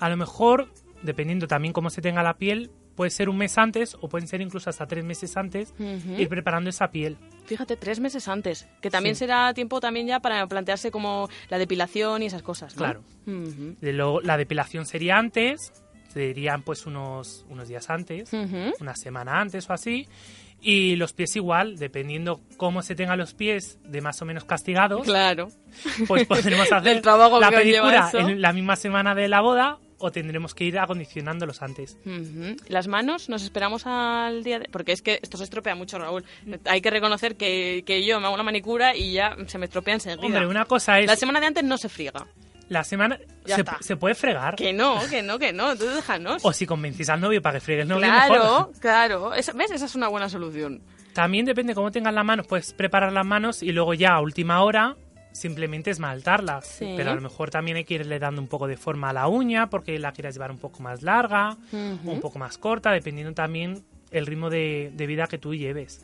[0.00, 0.68] a lo mejor,
[1.02, 4.40] dependiendo también cómo se tenga la piel, puede ser un mes antes o pueden ser
[4.40, 5.72] incluso hasta tres meses antes,
[6.18, 7.16] ir preparando esa piel.
[7.44, 9.20] Fíjate, tres meses antes, que también Sí.
[9.20, 12.78] será tiempo también ya para plantearse como la depilación y esas cosas, ¿no?
[12.78, 13.02] Claro.
[13.80, 15.72] Luego, la depilación sería antes,
[16.08, 18.30] serían pues unos, unos días antes,
[18.80, 20.08] una semana antes o así.
[20.62, 25.04] Y los pies igual, dependiendo cómo se tengan los pies de más o menos castigados,
[25.04, 25.48] Claro.
[26.08, 29.78] pues podremos hacer El trabajo la que pedicura en la misma semana de la boda
[29.98, 31.96] o tendremos que ir acondicionándolos antes.
[32.68, 34.68] Las manos nos esperamos al día de...
[34.68, 36.24] Porque es que esto se estropea mucho, Raúl.
[36.66, 39.94] Hay que reconocer que, que yo me hago una manicura y ya se me estropea
[39.94, 40.24] enseguida.
[40.26, 41.06] Hombre, una cosa es...
[41.06, 42.26] La semana de antes no se friega.
[42.68, 43.18] La semana
[43.80, 44.56] se, puede fregar.
[44.56, 45.70] Que no, que no, que no.
[45.70, 46.44] Entonces déjanos.
[46.44, 48.72] O si convencís al novio para que friegue el novio, claro, mejor.
[48.80, 49.34] claro.
[49.34, 49.70] Esa- ¿Ves?
[49.70, 50.82] Esa es una buena solución.
[51.12, 54.62] También depende cómo tengas las manos, puedes preparar las manos y luego ya a última
[54.62, 54.96] hora
[55.36, 56.66] simplemente esmaltarlas.
[56.66, 56.94] Sí.
[56.96, 59.28] Pero a lo mejor también hay que irle dando un poco de forma a la
[59.28, 63.34] uña porque la quieras llevar un poco más larga o un poco más corta, dependiendo
[63.34, 66.02] también el ritmo de, de vida que tú lleves.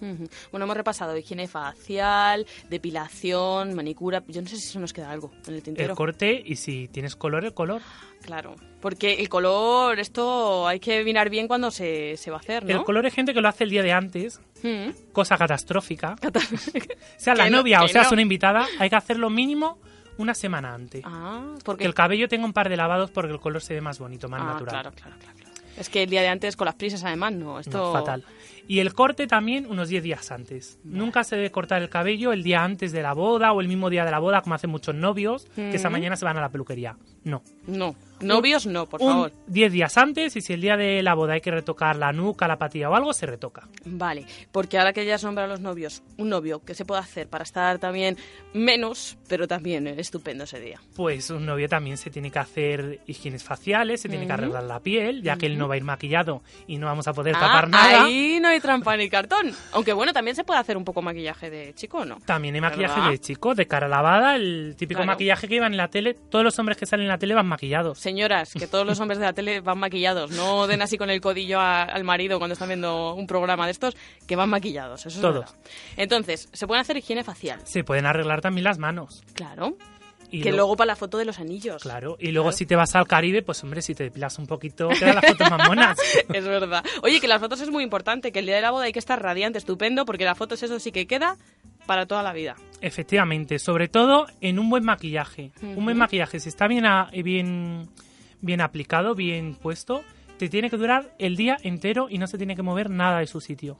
[0.51, 4.23] Bueno, hemos repasado higiene facial, depilación, manicura.
[4.29, 5.91] Yo no sé si se nos queda algo en el tintero.
[5.93, 7.81] El corte y si tienes color, el color.
[8.23, 8.55] Claro.
[8.81, 12.71] Porque el color, esto hay que mirar bien cuando se, se va a hacer, ¿no?
[12.71, 14.91] El color hay gente que lo hace el día de antes, Mm.
[15.13, 16.15] cosa catastrófica.
[17.17, 18.13] sea la Que no- novia o que seas no.
[18.13, 19.79] una invitada, hay que hacerlo mínimo
[20.19, 21.03] una semana antes.
[21.05, 23.81] Ah, Que porque el cabello tenga un par de lavados porque el color se ve
[23.81, 24.69] más bonito, más Ah, natural.
[24.71, 25.39] claro, claro, claro.
[25.77, 28.25] Es que el día de antes con las prisas además no, esto No, fatal.
[28.69, 30.79] Y el corte también unos 10 días antes.
[30.85, 33.91] Nunca se debe cortar el cabello el día antes de la boda o el mismo
[33.91, 35.93] día de la boda, como hacen muchos novios, que esa Mm.
[35.93, 36.97] mañana se van a la peluquería.
[37.25, 37.43] No.
[37.67, 39.33] No, novios no, por favor.
[39.47, 42.49] 10 días antes y si el día de la boda hay que retocar la nuca,
[42.49, 43.69] la patilla o algo, se retoca.
[43.85, 47.01] Vale, porque ahora que ya has nombrado a los novios, un novio, ¿qué se puede
[47.01, 48.17] hacer para estar también
[48.55, 50.81] menos, pero también estupendo ese día?
[50.95, 54.81] Pues un novio también se tiene que hacer higienes faciales, se tiene que arreglar la
[54.81, 57.41] piel, ya que él no va a ir maquillado y no vamos a poder Ah,
[57.41, 58.05] tapar nada.
[58.05, 59.55] Ahí no hay trampa ni cartón.
[59.73, 62.19] Aunque bueno, también se puede hacer un poco maquillaje de chico, ¿o ¿no?
[62.25, 63.11] También hay maquillaje ¿Verdad?
[63.11, 65.13] de chico, de cara lavada, el típico Claro.
[65.13, 66.15] maquillaje que iban en la tele.
[66.15, 67.99] Todos los hombres que salen en la tele van maquillados.
[67.99, 70.31] Señoras, que todos los hombres de la tele van maquillados.
[70.31, 73.73] No den así con el codillo a- al marido cuando están viendo un programa de
[73.73, 73.97] estos,
[74.27, 75.01] que van maquillados.
[75.01, 75.35] Eso es Todos.
[75.35, 75.55] verdad.
[75.97, 77.61] Entonces, se pueden hacer higiene facial.
[77.65, 79.23] Se pueden arreglar también las manos.
[79.35, 79.77] Claro.
[80.33, 81.83] Y que lo- luego para la foto de los anillos.
[81.83, 84.89] Claro, y luego si te vas al Caribe, pues hombre, si te depilas un poquito,
[84.89, 85.99] quedan las fotos más monas.
[86.33, 86.83] es verdad.
[87.03, 88.99] Oye, que las fotos es muy importante, que el día de la boda hay que
[88.99, 91.37] estar radiante, estupendo, porque las fotos eso sí que queda
[91.87, 92.57] para toda la vida.
[92.81, 95.53] Efectivamente, sobre todo en un buen maquillaje.
[95.63, 97.89] Un buen maquillaje, si está bien, a- bien,
[98.41, 100.03] bien aplicado, bien puesto,
[100.39, 103.27] te tiene que durar el día entero y no se tiene que mover nada de
[103.27, 103.79] su sitio.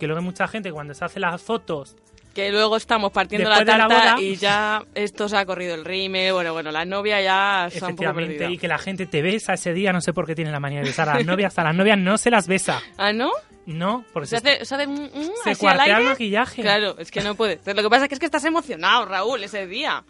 [0.00, 1.96] Que luego hay mucha gente cuando se hace las fotos
[2.34, 5.44] Que luego estamos partiendo Después la de la tarta boda- y ya esto se ha
[5.44, 6.32] corrido el rime.
[6.32, 9.72] Bueno, bueno, la novia ya está un poco y que la gente te besa ese
[9.74, 11.74] día, no sé por qué tiene la manía de besar a las novias, a las
[11.74, 12.80] novias no se las besa.
[12.96, 13.30] ¿Ah, no?
[13.66, 16.62] No, porque Se se, hace, se hace un- un se cuartea el maquillaje.
[16.62, 17.58] Claro, es que no puede.
[17.62, 20.02] Pero Lo que pasa es que, es que estás emocionado, Raúl, ese día.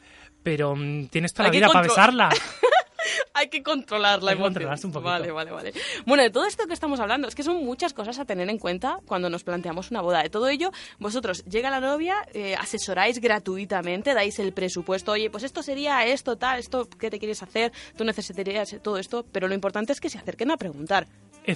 [0.42, 2.28] Pero mm, tienes toda Hay la vida para besarla.
[3.34, 4.52] Hay que controlar la Hay que emoción.
[4.54, 5.10] controlarse un poquito.
[5.10, 5.72] Vale, vale, vale.
[6.06, 8.58] Bueno, de todo esto que estamos hablando, es que son muchas cosas a tener en
[8.58, 10.22] cuenta cuando nos planteamos una boda.
[10.22, 15.12] De todo ello, vosotros llega la novia, eh, asesoráis gratuitamente, dais el presupuesto.
[15.12, 17.72] Oye, pues esto sería esto, tal, esto, ¿qué te quieres hacer?
[17.96, 21.06] Tú necesitarías todo esto, pero lo importante es que se acerquen a preguntar.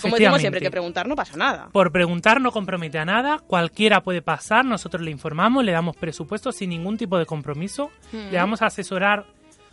[0.02, 1.68] Como decimos siempre, que preguntar no pasa nada.
[1.70, 6.50] Por preguntar no compromete a nada, cualquiera puede pasar, nosotros le informamos, le damos presupuesto
[6.50, 8.30] sin ningún tipo de compromiso, Mm.
[8.32, 9.26] le vamos a asesorar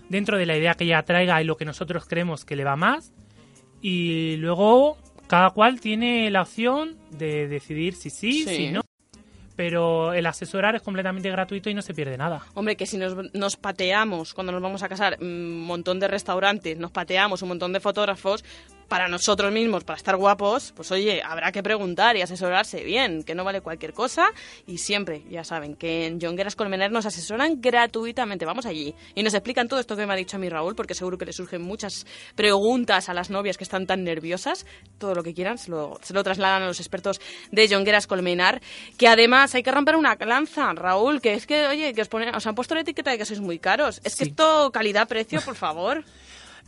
[0.10, 2.76] dentro de la idea que ella traiga y lo que nosotros creemos que le va
[2.76, 3.14] más
[3.82, 4.98] y luego
[5.28, 8.56] cada cual tiene la opción de decidir si sí, Sí.
[8.56, 8.82] si no.
[9.56, 12.42] Pero el asesorar es completamente gratuito y no se pierde nada.
[12.56, 16.76] Hombre, que si nos, nos pateamos cuando nos vamos a casar un montón de restaurantes,
[16.80, 18.44] nos pateamos un montón de fotógrafos,
[18.88, 23.36] para nosotros mismos, para estar guapos, pues oye, habrá que preguntar y asesorarse bien, que
[23.36, 24.28] no vale cualquier cosa.
[24.68, 28.46] Y siempre, ya saben, que en Jongueras Colmenar nos asesoran gratuitamente.
[28.46, 30.94] Vamos allí y nos explican todo esto que me ha dicho a mí Raúl, porque
[30.94, 32.06] seguro que le surgen muchas
[32.36, 34.66] preguntas a las novias que están tan nerviosas.
[34.98, 37.20] Todo lo que quieran se lo, se lo trasladan a los expertos
[37.52, 38.62] de Jongueras Colmenar,
[38.98, 42.34] que además hay que romper una lanza, Raúl, que es que, oye, que os, ponen,
[42.36, 44.02] os han puesto la etiqueta de que sois muy caros.
[44.04, 46.04] Es que esto, calidad-precio, por favor.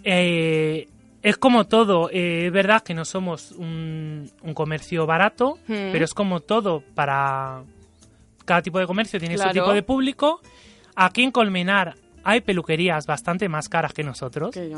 [0.03, 0.89] Eh,
[1.27, 5.91] es como todo, eh, es verdad que no somos un, un comercio barato, Mm.
[5.91, 7.63] pero es como todo para
[8.45, 9.49] cada tipo de comercio tiene Claro.
[9.49, 10.39] su tipo de público.
[10.95, 14.51] Aquí en Colmenar hay peluquerías bastante más caras que nosotros.
[14.51, 14.71] Que.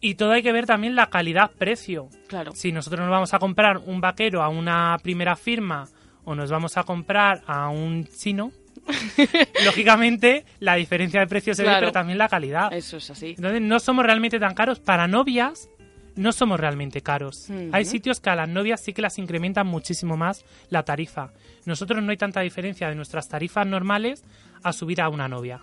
[0.00, 2.08] Y todo hay que ver también la calidad-precio.
[2.26, 2.52] Claro.
[2.54, 5.88] Si nosotros nos vamos a comprar un vaquero a una primera firma
[6.24, 8.50] o nos vamos a comprar a un chino,
[9.64, 12.72] lógicamente la diferencia de precio se ve, pero también la calidad.
[12.72, 13.34] Eso es así.
[13.36, 14.80] Entonces no somos realmente tan caros.
[14.80, 15.68] Para novias
[16.16, 17.48] no somos realmente caros.
[17.72, 21.32] Hay sitios que a las novias sí que las incrementan muchísimo más la tarifa.
[21.64, 24.24] Nosotros no hay tanta diferencia de nuestras tarifas normales
[24.62, 25.62] a subir a una novia.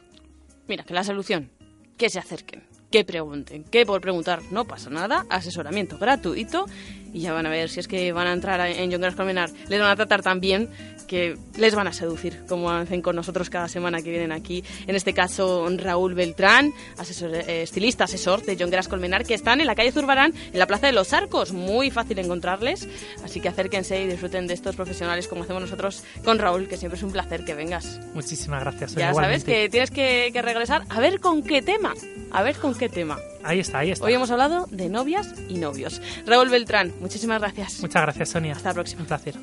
[0.68, 1.49] Mira, que la solución,
[1.97, 6.65] que se acerquen, que pregunten, que por preguntar no pasa nada, asesoramiento gratuito
[7.13, 9.80] y ya van a ver si es que van a entrar en Jongueras Colmenar, les
[9.80, 10.70] van a tratar tan bien
[11.08, 14.64] que les van a seducir, como hacen con nosotros cada semana que vienen aquí.
[14.86, 19.62] En este caso, Raúl Beltrán, asesor, eh, estilista, asesor de John Gras Colmenar, que están
[19.62, 21.53] en la calle Zurbarán, en la Plaza de los Arcos.
[21.53, 22.88] Muy fácil encontrarles,
[23.24, 26.97] así que acérquense y disfruten de estos profesionales como hacemos nosotros con Raúl, que siempre
[26.97, 27.99] es un placer que vengas.
[28.14, 28.95] Muchísimas gracias.
[28.95, 31.93] Ya sabes que tienes que, que regresar a ver con qué tema.
[32.32, 33.18] A ver con qué tema.
[33.43, 34.05] Ahí está, ahí está.
[34.05, 36.01] Hoy hemos hablado de novias y novios.
[36.26, 37.80] Raúl Beltrán, muchísimas gracias.
[37.80, 38.53] Muchas gracias, Sonia.
[38.53, 39.01] Hasta la próxima.
[39.01, 39.36] Un placer.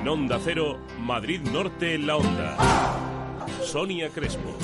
[0.00, 2.56] En Onda Cero, Madrid Norte en la Onda.
[3.62, 4.56] Sonia Crespo.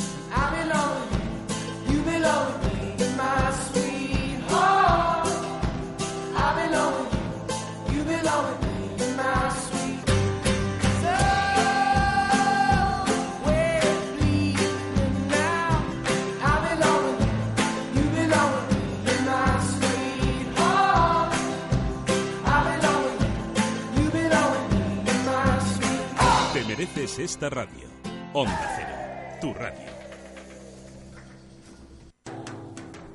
[26.97, 27.89] Mereces esta radio.
[28.33, 29.87] Onda Cero, tu radio.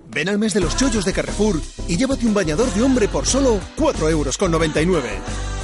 [0.10, 3.26] Ven al mes de los chollos de Carrefour y llévate un bañador de hombre por
[3.26, 4.40] solo 4,99 euros.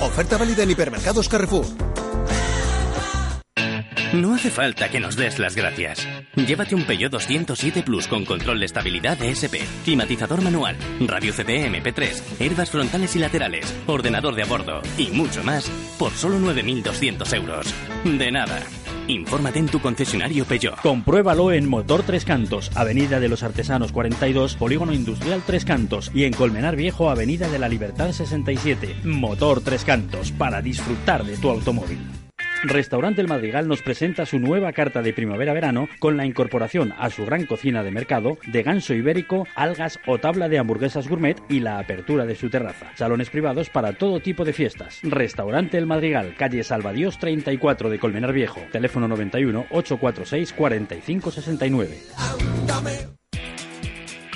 [0.01, 1.65] Oferta válida en hipermercados Carrefour.
[4.13, 6.07] No hace falta que nos des las gracias.
[6.35, 12.39] Llévate un Peugeot 207 Plus con control de estabilidad ESP, climatizador manual, radio CD MP3,
[12.39, 17.73] herbas frontales y laterales, ordenador de a bordo y mucho más por solo 9.200 euros.
[18.05, 18.61] De nada.
[19.07, 20.81] Infórmate en tu concesionario Peugeot.
[20.81, 26.23] Compruébalo en Motor Tres Cantos, Avenida de los Artesanos 42, Polígono Industrial Tres Cantos y
[26.23, 29.01] en Colmenar Viejo, Avenida de la Libertad 67.
[29.03, 31.99] Motor Tres Cantos, para disfrutar de tu automóvil.
[32.63, 37.25] Restaurante El Madrigal nos presenta su nueva carta de primavera-verano con la incorporación a su
[37.25, 41.79] gran cocina de mercado de ganso ibérico, algas o tabla de hamburguesas gourmet y la
[41.79, 42.91] apertura de su terraza.
[42.95, 44.99] Salones privados para todo tipo de fiestas.
[45.03, 48.61] Restaurante El Madrigal, calle Salvadíos 34 de Colmenar Viejo.
[48.71, 51.97] Teléfono 91 846 4569.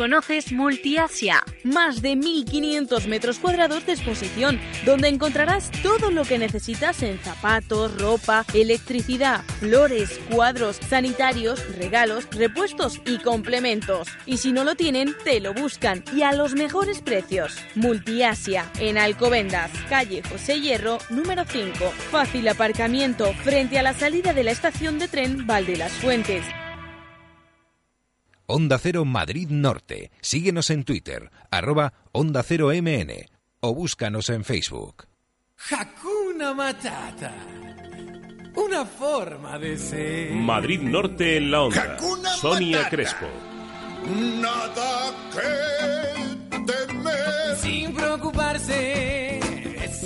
[0.02, 1.44] ¿Conoces Multiasia?
[1.64, 7.96] Más de 1.500 metros cuadrados de exposición, donde encontrarás todo lo que necesitas en zapatos,
[8.02, 14.08] ropa, electricidad, flores, cuadros, sanitarios, regalos, repuestos y complementos.
[14.26, 17.56] Y si no lo tienen, te lo buscan y a los mejores precios.
[17.76, 21.76] Multiasia, en Alcobendas, calle José Hierro, número 5.
[22.10, 26.44] Fácil aparcamiento frente a la salida de la estación de tren Valde las Fuentes.
[28.52, 30.12] Onda Cero Madrid Norte.
[30.20, 33.12] Síguenos en Twitter, arroba Onda Cero MN
[33.62, 35.08] o búscanos en Facebook.
[35.70, 37.34] Hakuna Matata.
[38.56, 40.32] Una forma de ser.
[40.34, 41.94] Madrid Norte en la Onda.
[41.94, 42.90] Hakuna Sonia Matata.
[42.90, 43.28] Crespo.
[44.42, 47.56] Nada que temer.
[47.56, 49.41] Sin preocuparse.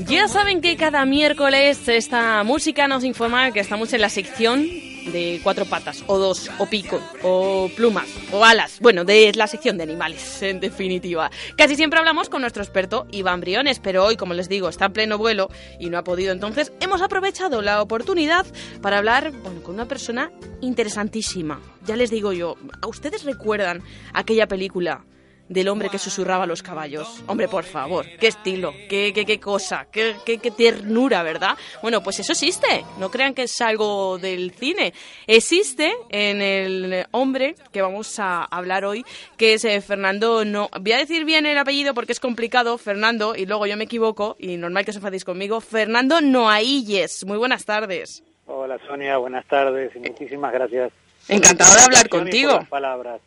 [0.04, 5.40] Ya saben que cada miércoles esta música nos informa que estamos en la sección de
[5.42, 8.80] cuatro patas, o dos, o pico, o plumas, o alas.
[8.82, 11.32] Bueno, de la sección de animales, en definitiva.
[11.56, 14.94] Casi siempre hablamos con nuestro experto Iván Briones, pero hoy, como les digo, está en
[14.94, 16.34] pleno vuelo y no ha podido.
[16.34, 18.46] Entonces, hemos aprovechado la oportunidad
[18.82, 21.62] para hablar bueno, con una persona interesantísima.
[21.86, 23.82] Ya les digo yo, ¿a ustedes recuerdan
[24.14, 25.06] aquella película?
[25.48, 27.24] Del hombre que susurraba a los caballos.
[27.28, 31.58] Hombre, por favor, qué estilo, qué, qué, qué cosa, qué, qué, qué ternura, ¿verdad?
[31.82, 32.84] Bueno, pues eso existe.
[33.00, 34.94] No crean que es algo del cine.
[35.28, 39.06] Existe en el hombre que vamos a hablar hoy,
[39.38, 40.46] que es eh, Fernando.
[40.46, 43.84] No, voy a decir bien el apellido porque es complicado, Fernando, y luego yo me
[43.84, 45.62] equivoco, y normal que os enfadéis conmigo.
[45.62, 47.26] Fernando Noailles.
[47.26, 48.24] Muy buenas tardes.
[48.48, 50.92] Hola Sonia, buenas tardes y muchísimas gracias.
[51.28, 52.60] Encantado de hablar contigo.
[52.70, 53.20] palabras.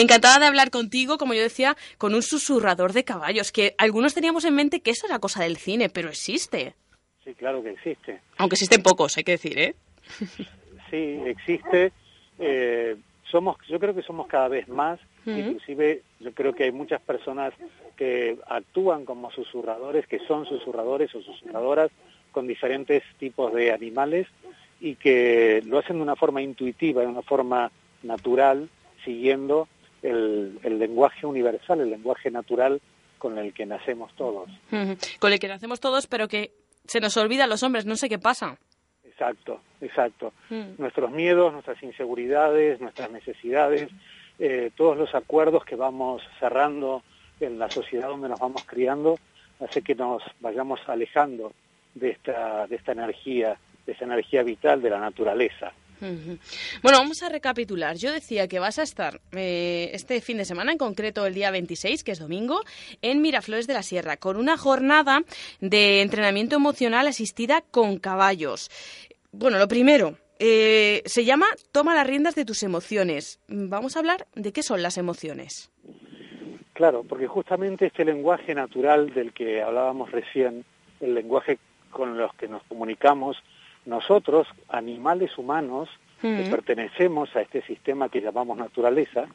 [0.00, 4.44] Encantada de hablar contigo, como yo decía, con un susurrador de caballos, que algunos teníamos
[4.44, 6.74] en mente que eso era cosa del cine, pero existe.
[7.24, 8.20] Sí, claro que existe.
[8.38, 9.74] Aunque existen pocos, hay que decir, ¿eh?
[10.90, 11.92] Sí, existe.
[12.38, 12.96] Eh,
[13.28, 15.00] somos, yo creo que somos cada vez más.
[15.26, 15.36] Ujú.
[15.36, 17.52] Inclusive, yo creo que hay muchas personas
[17.96, 21.90] que actúan como susurradores, que son susurradores o susurradoras
[22.30, 24.28] con diferentes tipos de animales
[24.80, 27.72] y que lo hacen de una forma intuitiva, de una forma
[28.02, 28.68] natural,
[29.04, 29.68] siguiendo
[30.02, 32.80] el, el lenguaje universal, el lenguaje natural
[33.18, 34.48] con el que nacemos todos.
[35.18, 36.52] Con el que nacemos todos, pero que
[36.86, 38.58] se nos olvida a los hombres, no sé qué pasa.
[39.04, 40.32] Exacto, exacto.
[40.50, 40.78] Mm.
[40.78, 43.88] Nuestros miedos, nuestras inseguridades, nuestras necesidades,
[44.38, 47.02] eh, todos los acuerdos que vamos cerrando
[47.40, 49.18] en la sociedad donde nos vamos criando,
[49.60, 51.52] hace que nos vayamos alejando
[51.94, 55.72] de esta, de esta energía, de esta energía vital de la naturaleza.
[56.00, 57.96] Bueno, vamos a recapitular.
[57.96, 61.50] Yo decía que vas a estar eh, este fin de semana, en concreto el día
[61.50, 62.60] 26, que es domingo,
[63.02, 65.22] en Miraflores de la Sierra, con una jornada
[65.60, 68.70] de entrenamiento emocional asistida con caballos.
[69.32, 73.40] Bueno, lo primero, eh, se llama Toma las riendas de tus emociones.
[73.48, 75.70] Vamos a hablar de qué son las emociones.
[76.74, 80.64] Claro, porque justamente este lenguaje natural del que hablábamos recién,
[81.00, 81.58] el lenguaje
[81.90, 83.38] con los que nos comunicamos,
[83.86, 85.88] nosotros, animales humanos,
[86.20, 86.50] que Mm.
[86.50, 89.26] pertenecemos a este sistema que llamamos naturaleza,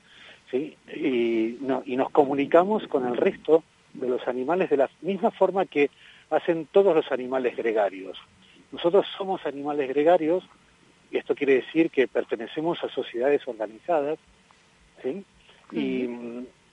[0.49, 0.77] ¿sí?
[0.93, 5.65] y, no- y nos comunicamos con el resto de los animales de la misma forma
[5.65, 5.89] que
[6.29, 8.17] hacen todos los animales gregarios.
[8.71, 10.43] Nosotros somos animales gregarios,
[11.11, 14.17] y esto quiere decir que pertenecemos a sociedades organizadas,
[15.03, 15.25] ¿sí?
[15.73, 16.07] y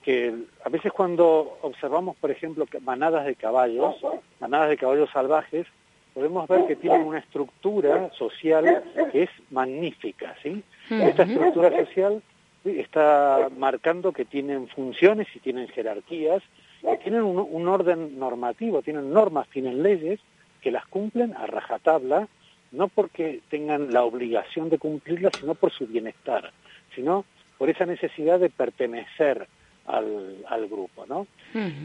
[0.01, 0.33] que
[0.65, 3.95] a veces cuando observamos, por ejemplo, manadas de caballos,
[4.39, 5.67] manadas de caballos salvajes,
[6.13, 10.63] podemos ver que tienen una estructura social que es magnífica, ¿sí?
[10.89, 12.21] Esta estructura social
[12.65, 16.43] está marcando que tienen funciones y tienen jerarquías,
[16.81, 20.19] y tienen un, un orden normativo, tienen normas, tienen leyes
[20.61, 22.27] que las cumplen a rajatabla,
[22.71, 26.51] no porque tengan la obligación de cumplirlas, sino por su bienestar,
[26.95, 27.25] sino
[27.57, 29.47] por esa necesidad de pertenecer
[29.89, 31.25] al, al grupo, ¿no?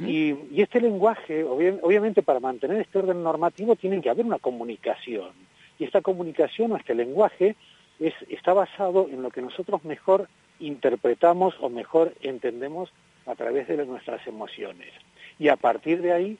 [0.09, 4.39] Y, y este lenguaje, obvi- obviamente para mantener este orden normativo tiene que haber una
[4.39, 5.31] comunicación.
[5.79, 7.57] Y esta comunicación o este lenguaje
[7.99, 10.29] es, está basado en lo que nosotros mejor
[10.61, 12.91] interpretamos o mejor entendemos
[13.27, 14.93] a través de nuestras emociones.
[15.39, 16.39] Y a partir de ahí,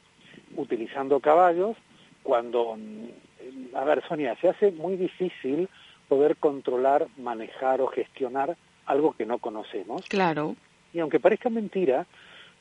[0.55, 1.75] utilizando caballos,
[2.23, 5.67] cuando, mm, a ver, Sonia, se hace muy difícil
[6.07, 8.55] poder controlar, manejar o gestionar
[8.85, 10.03] algo que no conocemos.
[10.07, 10.55] Claro.
[10.95, 12.05] Y aunque parezca mentira,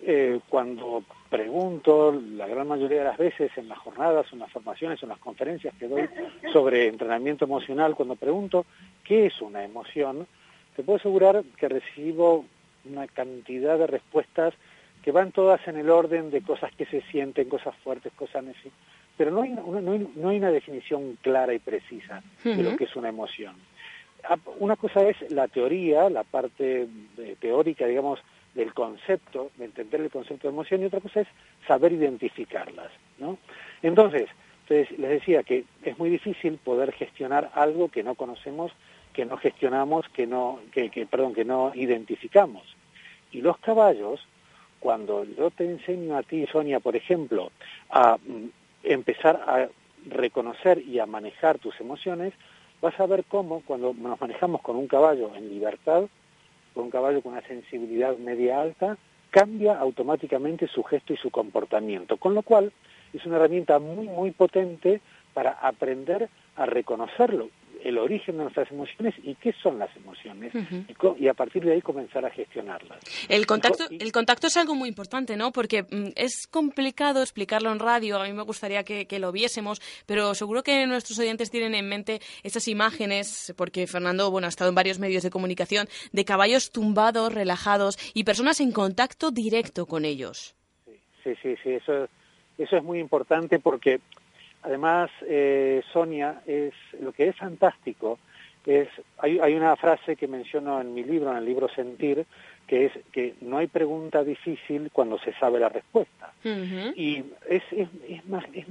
[0.02, 5.00] eh, cuando pregunto, la gran mayoría de las veces en las jornadas, en las formaciones,
[5.04, 6.08] en las conferencias que doy
[6.52, 8.66] sobre entrenamiento emocional, cuando pregunto
[9.04, 10.26] qué es una emoción,
[10.74, 12.44] te puedo asegurar que recibo
[12.84, 14.52] una cantidad de respuestas
[15.04, 18.72] que van todas en el orden de cosas que se sienten, cosas fuertes, cosas así.
[19.16, 22.76] Pero no hay, una, no hay, no hay una definición clara y precisa de lo
[22.76, 23.54] que es una emoción.
[24.28, 28.20] Ah, Una cosa es la teoría, la parte eh, teórica, digamos,
[28.54, 31.28] del concepto, de entender el concepto de emoción, y otra cosa es
[31.66, 33.38] saber identificarlas, ¿no?
[33.82, 34.28] Entonces,
[34.66, 38.72] entonces, les decía que es muy difícil poder gestionar algo que no conocemos,
[39.12, 42.62] que no gestionamos, que no, que, que, perdón, que no identificamos.
[43.30, 44.26] Y los caballos,
[44.80, 47.50] cuando yo te enseño a ti, Sonia, por ejemplo,
[47.90, 48.48] a mm,
[48.84, 49.68] empezar a
[50.06, 52.32] reconocer y a manejar tus emociones,
[52.84, 56.02] vas a ver cómo cuando nos manejamos con un caballo en libertad,
[56.74, 58.98] con un caballo con una sensibilidad media alta,
[59.30, 62.18] cambia automáticamente su gesto y su comportamiento.
[62.18, 62.72] Con lo cual,
[63.14, 65.00] es una herramienta muy, muy potente
[65.32, 67.48] para aprender a reconocerlo,
[67.84, 70.84] el origen de nuestras emociones y qué son las emociones, Ujú.
[70.88, 72.98] y, co- y a partir de ahí comenzar a gestionarlas.
[73.28, 75.52] El contacto, el contacto es algo muy importante, ¿no?
[75.52, 79.80] Porque mm, es complicado explicarlo en radio, a mí me gustaría que, que lo viésemos,
[80.06, 84.70] pero seguro que nuestros oyentes tienen en mente esas imágenes, porque Fernando, bueno, ha estado
[84.70, 90.04] en varios medios de comunicación, de caballos tumbados, relajados y personas en contacto directo con
[90.04, 90.54] ellos.
[91.22, 92.08] Sí, sí, sí, eso,
[92.58, 94.00] eso es muy importante porque
[94.64, 98.18] además, eh, Sonia, es lo que es fantástico
[98.66, 98.88] es,
[99.18, 102.24] hay, hay una frase que menciono en mi libro, en el libro Sentir,
[102.66, 106.32] que es que no hay pregunta difícil cuando se sabe la respuesta.
[106.96, 108.66] Y es, es, es, más, es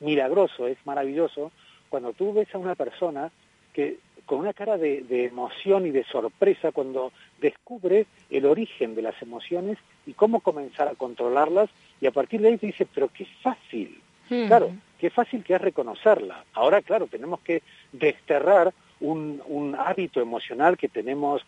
[0.00, 1.52] milagroso, es maravilloso
[1.88, 3.30] cuando tú ves a una persona
[3.72, 9.02] que con una cara de, de emoción y de sorpresa cuando descubre el origen de
[9.02, 11.68] las emociones y cómo comenzar a controlarlas
[12.00, 14.00] y a partir de ahí te dice, pero qué fácil.
[14.28, 14.72] Claro,
[15.04, 16.46] qué fácil que es reconocerla.
[16.54, 21.42] Ahora, claro, tenemos que desterrar un, un hábito emocional que tenemos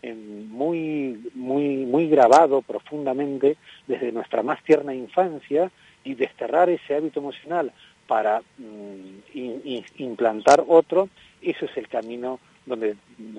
[0.00, 5.70] en muy, muy, muy grabado profundamente desde nuestra más tierna infancia
[6.04, 7.70] y desterrar ese hábito emocional
[8.06, 11.10] para mm, in- in- implantar otro,
[11.42, 12.96] eso es el camino donde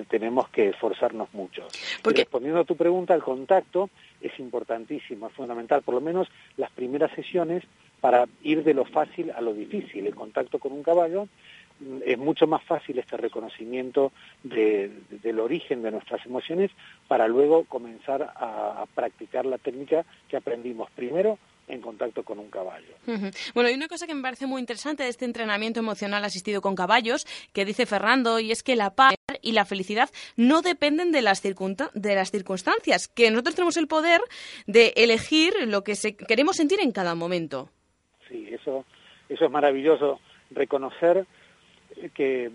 [0.07, 1.67] tenemos que esforzarnos mucho.
[2.13, 3.89] Y respondiendo a tu pregunta, el contacto
[4.21, 6.27] es importantísimo, es fundamental, por lo menos
[6.57, 7.63] las primeras sesiones
[8.01, 10.05] para ir de lo fácil a lo difícil.
[10.07, 11.27] El contacto con un caballo
[11.79, 14.11] mm, es mucho más fácil este reconocimiento
[14.43, 16.71] de- de- del origen de nuestras emociones
[17.07, 21.37] para luego comenzar a, practicar la técnica que aprendimos primero
[21.67, 22.95] en contacto con un caballo.
[23.53, 26.75] Bueno, hay una cosa que me parece muy interesante de este entrenamiento emocional asistido con
[26.75, 31.21] caballos, que dice Fernando, y es que la paz y la felicidad no dependen de
[31.21, 34.21] las, de las circunstancias, que nosotros tenemos el poder
[34.65, 37.69] de elegir lo que se- queremos sentir en cada momento.
[38.29, 38.85] Sí, eso,
[39.29, 40.19] eso es maravilloso,
[40.51, 41.25] reconocer
[42.13, 42.51] que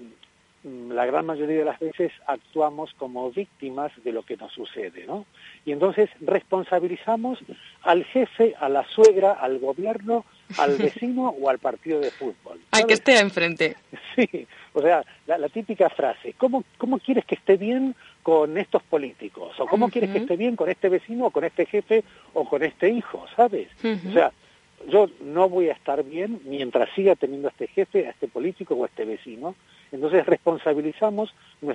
[0.63, 5.07] mm, la gran mayoría de las veces actuamos como víctimas de lo que nos sucede,
[5.07, 5.27] ¿no?
[5.65, 7.39] Y entonces responsabilizamos
[7.83, 10.25] al jefe, a la suegra, al gobierno,
[10.59, 12.61] al vecino o al partido de fútbol.
[12.71, 13.77] Hay que esté enfrente.
[14.15, 18.83] Sí, o sea, la, la típica frase, ¿cómo, ¿cómo quieres que esté bien con estos
[18.83, 19.59] políticos?
[19.59, 22.05] ¿O cómo quieres que esté bien con este vecino o con este jefe
[22.35, 23.25] o con este hijo?
[23.35, 23.69] ¿Sabes?
[23.83, 24.33] O sea,
[24.89, 28.75] yo no voy a estar bien mientras siga teniendo a este jefe, a este político
[28.75, 29.55] o a este vecino.
[29.93, 31.35] Entonces responsabilizamos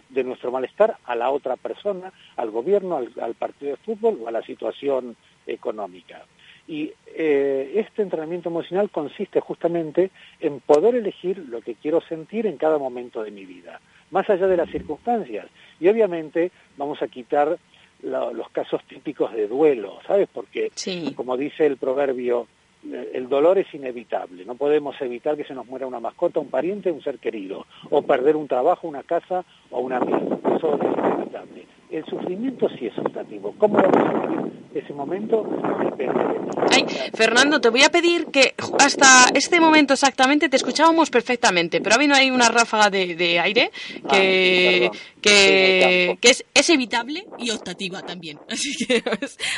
[0.10, 4.28] de nuestro malestar a la otra persona, al gobierno, al, al partido de fútbol o
[4.28, 6.26] a la situación económica.
[6.68, 12.58] Y eh, este entrenamiento emocional consiste justamente en poder elegir lo que quiero sentir en
[12.58, 13.80] cada momento de mi vida,
[14.12, 15.46] más allá de las circunstancias.
[15.80, 17.58] Y obviamente vamos a quitar
[18.04, 20.28] lo- los casos típicos de duelo, ¿sabes?
[20.34, 20.72] Porque,
[21.16, 22.48] como dice el proverbio,
[22.84, 24.46] el dolor es inevitable.
[24.46, 28.02] No podemos evitar que se nos muera una mascota, un pariente, un ser querido, o
[28.02, 30.40] perder un trabajo, una casa o un amigo.
[30.56, 31.66] Eso es inevitable.
[31.90, 33.56] El sufrimiento sí es optativo.
[33.58, 35.44] ¿Cómo vamos a ese momento?
[35.44, 36.50] Depende de mí.
[36.70, 41.94] Ay, Fernando, te voy a pedir que hasta este momento exactamente te escuchábamos perfectamente, pero
[41.94, 43.72] ha habido ahí una ráfaga de, de aire
[44.12, 44.92] que,
[45.22, 48.38] que, que es, es evitable y optativa también.
[48.50, 49.02] Así que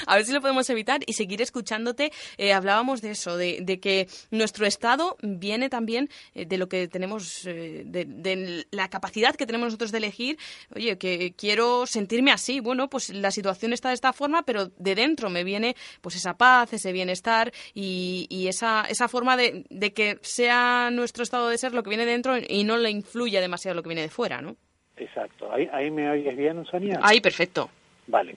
[0.06, 2.12] a ver si lo podemos evitar y seguir escuchándote.
[2.38, 6.88] Eh, hablábamos de eso, de, de que nuestro estado viene también eh, de lo que
[6.88, 10.38] tenemos, eh, de, de la capacidad que tenemos nosotros de elegir.
[10.76, 11.88] Oye, que quiero
[12.20, 12.60] sentirme así.
[12.60, 16.36] Bueno, pues la situación está de esta forma, pero de dentro me viene pues esa
[16.36, 21.58] paz, ese bienestar y, y esa, esa forma de, de que sea nuestro estado de
[21.58, 24.42] ser lo que viene dentro y no le influya demasiado lo que viene de fuera,
[24.42, 24.56] ¿no?
[24.98, 25.50] Exacto.
[25.52, 27.00] ¿Ahí, ahí me oyes bien, Sonia?
[27.02, 27.70] Ahí, perfecto.
[28.08, 28.36] Vale.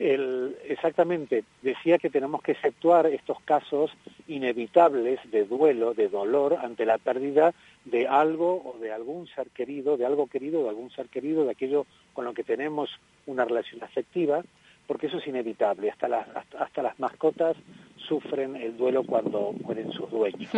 [0.00, 1.44] El- exactamente.
[1.62, 3.92] Decía que tenemos que exceptuar estos casos
[4.26, 7.52] inevitables de duelo, de dolor ante la pérdida
[7.84, 11.52] de algo o de algún ser querido, de algo querido, de algún ser querido, de
[11.52, 12.90] aquello con lo que tenemos
[13.26, 14.44] una relación afectiva,
[14.90, 15.88] porque eso es inevitable.
[15.88, 17.56] Hasta las, hasta, hasta las mascotas
[18.08, 20.50] sufren el duelo cuando mueren sus dueños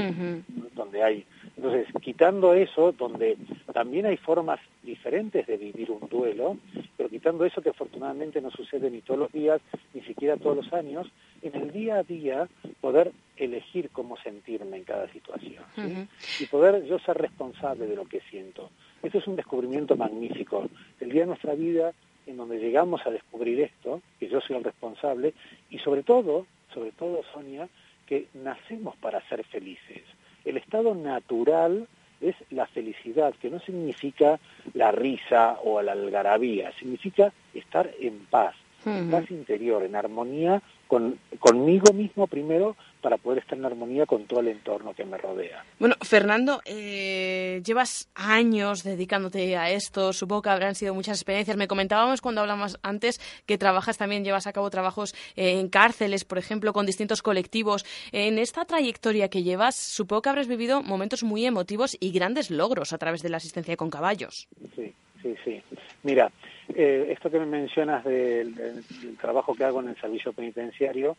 [0.74, 3.36] donde hay entonces quitando eso donde
[3.74, 6.56] también hay formas diferentes de vivir un duelo
[6.96, 9.60] pero quitando eso que afortunadamente no sucede ni todos los días
[9.92, 11.06] ni siquiera todos los años
[11.42, 12.48] en el día a día
[12.80, 16.08] poder elegir cómo sentirme en cada situación ¿sí?
[16.44, 18.70] y poder yo ser responsable de lo que siento.
[19.02, 20.68] Esto es un descubrimiento magnífico.
[21.00, 21.92] El día de nuestra vida
[22.26, 25.34] en donde llegamos a descubrir esto que yo soy el responsable
[25.70, 27.68] y sobre todo sobre todo Sonia
[28.06, 30.02] que nacemos para ser felices.
[30.44, 31.86] El estado natural
[32.20, 34.38] es la felicidad, que no significa
[34.74, 38.54] la risa o la algarabía, significa estar en paz,
[38.84, 40.62] en paz interior, en armonía
[40.92, 45.16] con, conmigo mismo primero para poder estar en armonía con todo el entorno que me
[45.16, 45.64] rodea.
[45.78, 51.56] Bueno, Fernando, eh, llevas años dedicándote a esto, supongo que habrán sido muchas experiencias.
[51.56, 56.26] Me comentábamos cuando hablamos antes que trabajas también, llevas a cabo trabajos eh, en cárceles,
[56.26, 57.86] por ejemplo, con distintos colectivos.
[58.12, 62.92] En esta trayectoria que llevas, supongo que habrás vivido momentos muy emotivos y grandes logros
[62.92, 64.46] a través de la asistencia con caballos.
[64.76, 64.92] Sí,
[65.22, 65.62] sí, sí.
[66.02, 66.30] Mira,
[66.76, 68.84] eh, esto que me mencionas del,
[69.20, 71.16] trabajo que hago en el servicio penitenciario,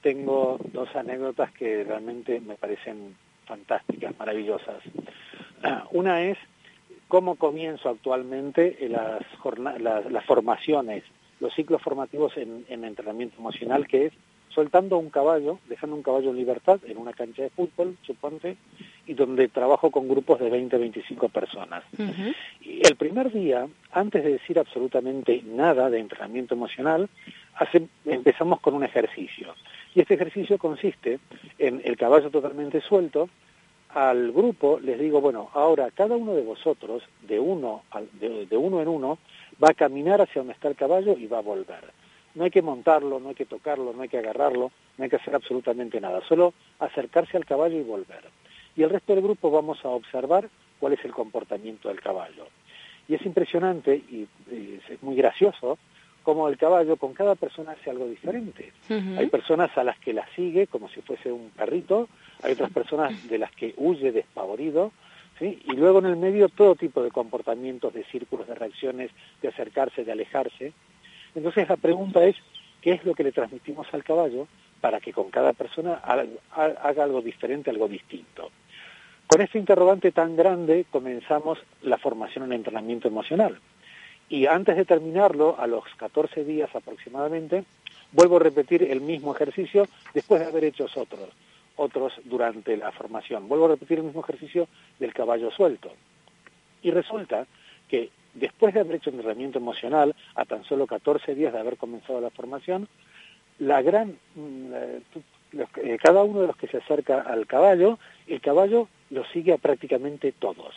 [0.00, 3.16] tengo dos anécdotas que realmente me parecen
[3.46, 4.82] fantásticas, maravillosas.
[5.92, 6.38] Una es
[7.08, 9.22] cómo comienzo actualmente en las,
[9.80, 11.04] las, las formaciones,
[11.40, 14.12] los ciclos formativos en entrenamiento emocional, que es
[14.54, 18.56] soltando un caballo, dejando un caballo en libertad en una cancha de fútbol, suponte,
[19.06, 21.82] y donde trabajo con grupos de 20, 25 personas.
[22.60, 27.08] Y el primer día, antes de decir absolutamente nada de entrenamiento emocional,
[27.56, 29.54] hace- empezamos con un ejercicio.
[29.94, 31.18] Y este ejercicio consiste
[31.58, 33.28] en el caballo totalmente suelto.
[33.90, 38.56] Al grupo les digo, bueno, ahora cada uno de vosotros, de uno, al- de, de
[38.56, 39.18] uno en uno,
[39.62, 41.84] va a caminar hacia donde está el caballo y va a volver.
[42.34, 45.16] No hay que montarlo, no hay que tocarlo, no hay que agarrarlo, no hay que
[45.16, 48.24] hacer absolutamente nada, solo acercarse al caballo y volver.
[48.74, 50.48] Y el resto del grupo vamos a observar
[50.80, 52.46] cuál es el comportamiento del caballo.
[53.08, 55.78] Y es impresionante y, y es muy gracioso
[56.22, 58.72] cómo el caballo con cada persona hace algo diferente.
[58.88, 62.08] Hay personas a las que la sigue como si fuese un perrito,
[62.42, 64.92] hay otras personas de las que huye despavorido,
[65.38, 65.60] ¿sí?
[65.64, 69.10] y luego en el medio todo tipo de comportamientos, de círculos, de reacciones,
[69.40, 70.72] de acercarse, de alejarse.
[71.34, 72.36] Entonces la pregunta es,
[72.80, 74.46] ¿qué es lo que le transmitimos al caballo
[74.80, 78.50] para que con cada persona haga, algo diferente, algo distinto?
[79.26, 83.58] Con este interrogante tan grande comenzamos la formación en entrenamiento emocional.
[84.28, 87.64] Y antes de terminarlo, a los 14 días aproximadamente,
[88.12, 91.30] vuelvo a repetir el mismo ejercicio después de haber hecho otros,
[91.76, 93.48] otros durante la formación.
[93.48, 94.68] Vuelvo a repetir el mismo ejercicio
[94.98, 95.92] del caballo suelto.
[96.82, 97.46] Y resulta
[97.88, 101.76] que después de haber hecho un entrenamiento emocional, a tan solo 14 días de haber
[101.76, 102.88] comenzado la formación,
[103.58, 108.88] la gran, mm, eh, cada uno de los que se acerca al caballo, el caballo
[109.10, 110.74] lo sigue a prácticamente todos.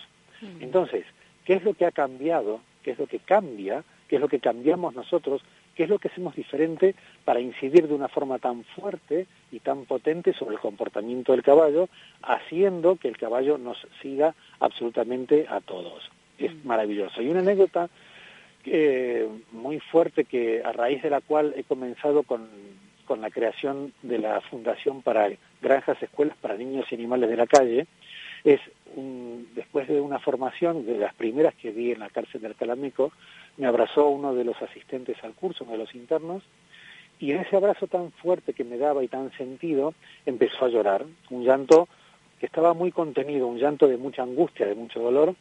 [0.59, 1.05] Entonces,
[1.45, 2.59] ¿qué es lo que ha cambiado?
[2.83, 3.83] ¿Qué es lo que cambia?
[4.07, 5.41] ¿Qué es lo que cambiamos nosotros?
[5.75, 9.85] ¿Qué es lo que hacemos diferente para incidir de una forma tan fuerte y tan
[9.85, 11.89] potente sobre el comportamiento del caballo,
[12.21, 16.11] haciendo que el caballo nos siga absolutamente a todos?
[16.37, 17.21] Es maravilloso.
[17.21, 17.89] Y una anécdota
[18.65, 22.47] eh, muy fuerte que a raíz de la cual he comenzado con,
[23.05, 25.29] con la creación de la Fundación para
[25.61, 27.87] Granjas Escuelas para Niños y Animales de la Calle,
[28.43, 28.59] es
[28.95, 33.11] un, después de una formación de las primeras que vi en la cárcel del Calamico,
[33.57, 36.43] me abrazó uno de los asistentes al curso, uno de los internos,
[37.19, 39.93] y en ese abrazo tan fuerte que me daba y tan sentido,
[40.25, 41.87] empezó a llorar, un llanto
[42.39, 45.35] que estaba muy contenido, un llanto de mucha angustia, de mucho dolor,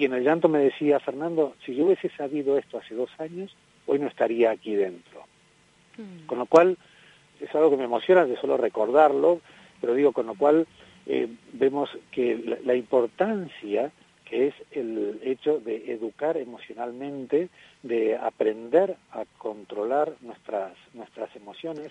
[0.00, 3.54] y en el llanto me decía, Fernando, si yo hubiese sabido esto hace dos años,
[3.86, 5.24] hoy no estaría aquí dentro.
[5.98, 6.26] Mm.
[6.26, 6.78] Con lo cual,
[7.38, 9.40] es algo que me emociona de solo recordarlo,
[9.78, 10.66] pero digo, con lo cual
[11.04, 13.92] eh, vemos que la, importancia
[14.24, 17.50] que es el hecho de educar emocionalmente,
[17.82, 21.90] de aprender a controlar nuestras, nuestras emociones,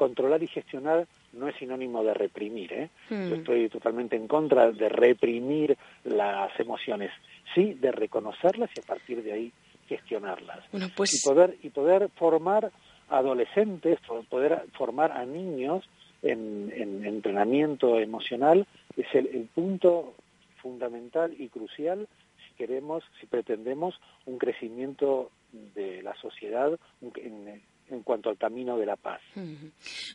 [0.00, 2.72] controlar y gestionar no es sinónimo de reprimir.
[2.72, 2.88] ¿eh?
[3.10, 3.28] Hmm.
[3.28, 7.10] Yo estoy totalmente en contra de reprimir las emociones,
[7.54, 9.52] sí de reconocerlas y a partir de ahí
[9.86, 10.60] gestionarlas.
[10.96, 12.72] Pues y, poder, y poder formar
[13.10, 13.98] adolescentes,
[14.30, 15.84] poder formar a niños
[16.22, 16.72] en,
[17.04, 18.66] entrenamiento emocional
[18.96, 20.14] es el, punto
[20.62, 22.08] fundamental y crucial
[22.38, 25.30] si queremos, si pretendemos un crecimiento
[25.74, 27.60] de la sociedad en,
[27.90, 29.20] en cuanto al camino de la paz.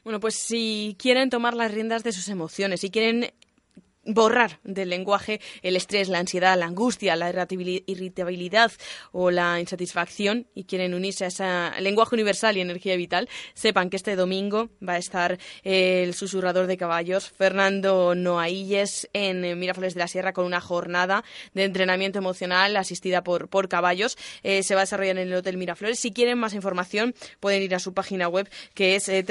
[0.04, 3.32] Bueno, pues si quieren tomar las riendas de sus emociones, si quieren
[4.06, 8.72] borrar del lenguaje el estrés, la ansiedad, la angustia, la irritabilidad
[9.12, 13.98] o la insatisfacción y quieren unirse a ese lenguaje universal y energía vital, sepan que
[13.98, 20.08] este domingo va a estar el susurrador de caballos Fernando Noailles en Miraflores de la
[20.08, 21.24] Sierra con una jornada
[21.54, 24.18] de entrenamiento emocional asistida por, por caballos.
[24.44, 26.00] Eh, se va a desarrollar en el Hotel Miraflores.
[26.00, 29.24] Si quieren más información pueden ir a su página web que es eh,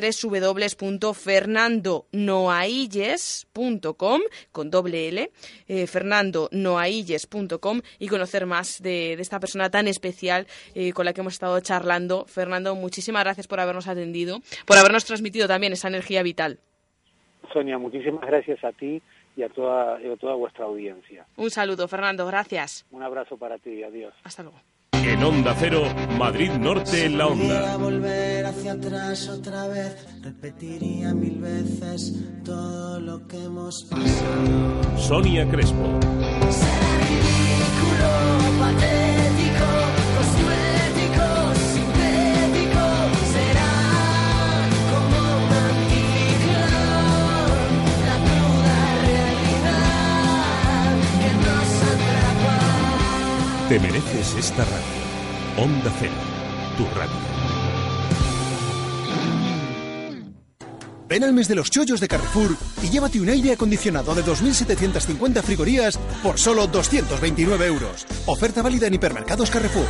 [4.70, 5.30] www.fernandonoailles.com doble L,
[5.68, 11.34] eh, fernandonoailles.com y conocer más de, esta persona tan especial eh, con la que hemos
[11.34, 12.24] estado charlando.
[12.26, 16.58] Fernando, muchísimas gracias por habernos atendido, por habernos transmitido también esa energía vital.
[17.52, 19.00] Sonia, muchísimas gracias a ti
[19.36, 21.26] y a toda, y a toda vuestra audiencia.
[21.36, 22.86] Un saludo, Fernando, gracias.
[22.90, 24.14] Un abrazo para ti, adiós.
[24.24, 24.60] Hasta luego.
[25.06, 25.82] En Onda Cero,
[26.18, 27.76] Madrid Norte en la Onda.
[27.76, 32.14] volver hacia atrás otra vez, repetiría mil veces
[32.44, 34.98] todo lo que hemos pasado.
[34.98, 36.00] Sonia Crespo.
[36.50, 38.10] Será ridículo,
[38.58, 39.68] patético,
[40.16, 41.53] cosmético,
[53.68, 55.64] Te mereces esta radio.
[55.64, 56.12] Onda Cero,
[56.76, 57.14] tu radio.
[61.08, 65.42] Ven al mes de los chollos de Carrefour y llévate un aire acondicionado de 2.750
[65.42, 68.06] frigorías por solo 229 euros.
[68.26, 69.86] Oferta válida en hipermercados Carrefour.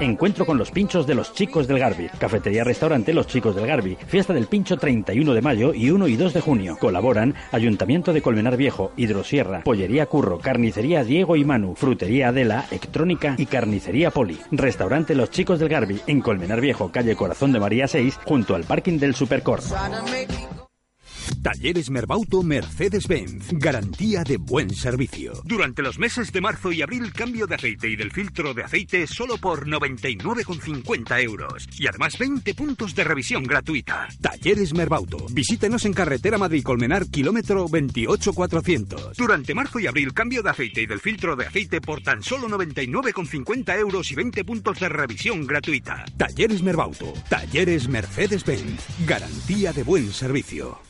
[0.00, 2.08] Encuentro con los pinchos de los chicos del Garbi.
[2.18, 3.96] Cafetería Restaurante Los Chicos del Garbi.
[4.08, 6.76] Fiesta del Pincho 31 de mayo y 1 y 2 de junio.
[6.76, 13.36] Colaboran Ayuntamiento de Colmenar Viejo, Hidrosierra, Pollería Curro, Carnicería Diego y Manu, Frutería Adela, Electrónica
[13.38, 14.40] y Carnicería Poli.
[14.50, 18.64] Restaurante Los Chicos del Garbi en Colmenar Viejo, calle Corazón de María 6, junto al
[18.64, 19.60] parking del Supercor.
[21.42, 23.48] Talleres Merbauto Mercedes-Benz.
[23.52, 25.32] Garantía de buen servicio.
[25.44, 29.06] Durante los meses de marzo y abril, cambio de aceite y del filtro de aceite
[29.06, 31.68] solo por 99,50 euros.
[31.78, 34.08] Y además 20 puntos de revisión gratuita.
[34.20, 35.26] Talleres Merbauto.
[35.30, 39.16] Visítenos en carretera Madrid-Colmenar, kilómetro 28400.
[39.16, 42.48] Durante marzo y abril, cambio de aceite y del filtro de aceite por tan solo
[42.48, 46.04] 99,50 euros y 20 puntos de revisión gratuita.
[46.16, 47.14] Talleres Merbauto.
[47.28, 48.84] Talleres Mercedes-Benz.
[49.06, 50.89] Garantía de buen servicio.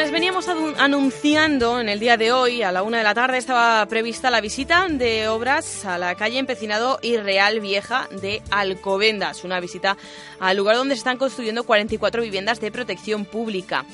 [0.00, 3.84] Les veníamos anunciando en el día de hoy, a la una de la tarde, estaba
[3.84, 9.60] prevista la visita de obras a la calle Empecinado y Real Vieja de Alcobendas, una
[9.60, 9.98] visita
[10.38, 13.84] al lugar donde se están construyendo 44 viviendas de protección pública.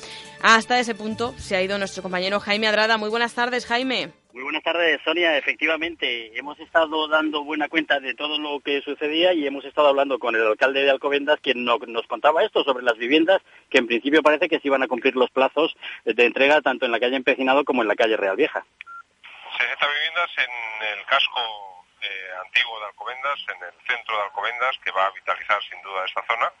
[0.41, 2.97] Hasta ese punto se ha ido nuestro compañero Jaime Adrada.
[2.97, 4.13] Muy buenas tardes, Jaime.
[4.37, 5.35] Muy buenas tardes, Sonia.
[5.35, 10.19] Efectivamente, hemos estado dando buena cuenta de todo lo que sucedía y hemos estado hablando
[10.19, 13.41] con el alcalde de Alcobendas, quien nos contaba esto sobre las viviendas,
[13.71, 16.91] que en principio parece que se iban a cumplir los plazos de entrega tanto en
[16.91, 18.63] la calle Empecinado como en la calle Real Vieja.
[19.57, 21.41] 60 viviendas en el casco
[22.03, 26.05] eh, antiguo de Alcobendas, en el centro de Alcobendas, que va a vitalizar sin duda
[26.05, 26.53] esta zona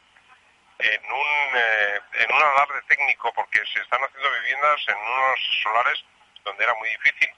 [0.79, 6.03] en un, eh, en un alarde técnico porque se están haciendo viviendas en unos solares
[6.43, 7.29] donde era muy difícil,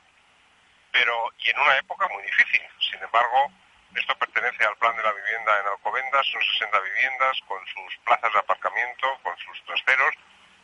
[0.92, 2.62] pero y en una época muy difícil.
[2.80, 3.52] Sin embargo,
[3.96, 8.32] esto pertenece al plan de la vivienda en Alcobendas, son 60 viviendas con sus plazas
[8.34, 10.16] de aparcamiento, con sus trasteros,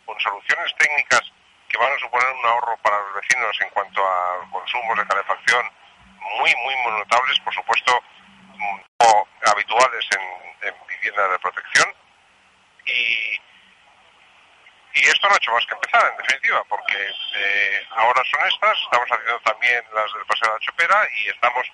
[0.05, 1.21] con soluciones técnicas
[1.67, 5.71] que van a suponer un ahorro para los vecinos en cuanto a consumos de calefacción
[6.37, 8.03] muy, muy, notables, por supuesto,
[8.55, 11.93] mm, habituales en, en viviendas de protección
[12.85, 13.39] y,
[14.95, 16.97] y esto no ha hecho más que empezar, en definitiva, porque
[17.35, 21.67] eh, ahora son estas, estamos haciendo también las del Paseo de la Chopera y estamos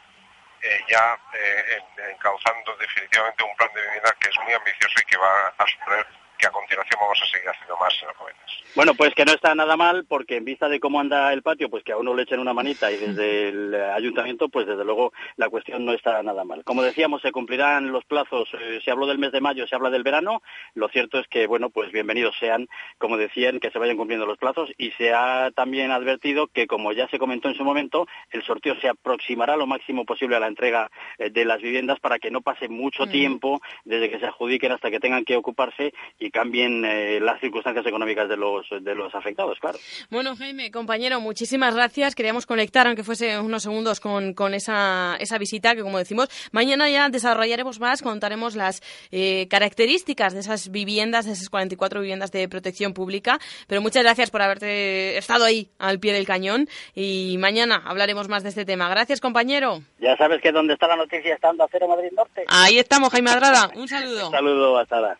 [0.63, 1.83] eh, ya eh,
[2.13, 6.07] encauzando definitivamente un plan de vivienda que es muy ambicioso y que va a suponer
[6.41, 8.51] que a continuación vamos a seguir haciendo más en Alcobendas.
[8.73, 11.69] Bueno, pues que no está nada mal, porque en vista de cómo anda el patio,
[11.69, 15.13] pues que a uno le echen una manita y desde el ayuntamiento, pues desde luego
[15.35, 16.63] la cuestión no está nada mal.
[16.63, 19.89] Como decíamos, se cumplirán los plazos, eh, se habló del mes de mayo, se habla
[19.89, 20.41] del verano,
[20.73, 24.37] lo cierto es que, bueno, pues bienvenidos sean, como decían, que se vayan cumpliendo los
[24.37, 28.41] plazos y se ha también advertido que, como ya se comentó en su momento, el
[28.43, 30.89] sorteo se aproximará lo máximo posible a la entrega
[31.19, 33.09] eh, de las viviendas para que no pase mucho mm.
[33.09, 37.85] tiempo desde que se adjudiquen hasta que tengan que ocuparse y cambien eh, las circunstancias
[37.85, 39.77] económicas de los, de los afectados, claro.
[40.09, 42.15] Bueno, Jaime, compañero, muchísimas gracias.
[42.15, 46.89] Queríamos conectar, aunque fuese unos segundos, con, con esa, esa visita que, como decimos, mañana
[46.89, 48.81] ya desarrollaremos más, contaremos las
[49.11, 53.39] eh, características de esas viviendas, de esas 44 viviendas de protección pública.
[53.67, 58.43] Pero muchas gracias por haberte estado ahí al pie del cañón y mañana hablaremos más
[58.43, 58.89] de este tema.
[58.89, 59.81] Gracias, compañero.
[59.99, 62.45] Ya sabes que donde está la noticia está a Cero Madrid Norte.
[62.47, 63.71] Ahí estamos, Jaime Adrada.
[63.75, 64.27] Un saludo.
[64.27, 65.19] Un saludo, hasta ahora.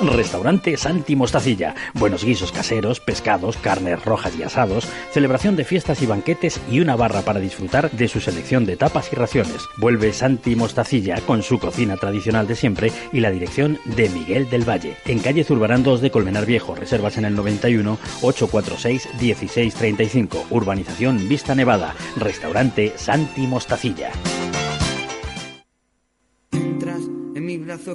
[0.00, 1.74] Restaurante Santi Mostacilla.
[1.94, 6.96] Buenos guisos caseros, pescados, carnes rojas y asados, celebración de fiestas y banquetes y una
[6.96, 9.68] barra para disfrutar de su selección de tapas y raciones.
[9.76, 14.68] Vuelve Santi Mostacilla con su cocina tradicional de siempre y la dirección de Miguel del
[14.68, 14.96] Valle.
[15.06, 16.74] En calle Zurbarán 2 de Colmenar Viejo.
[16.74, 20.46] Reservas en el 91 846 1635.
[20.50, 21.94] Urbanización Vista Nevada.
[22.16, 24.10] Restaurante Santi Mostacilla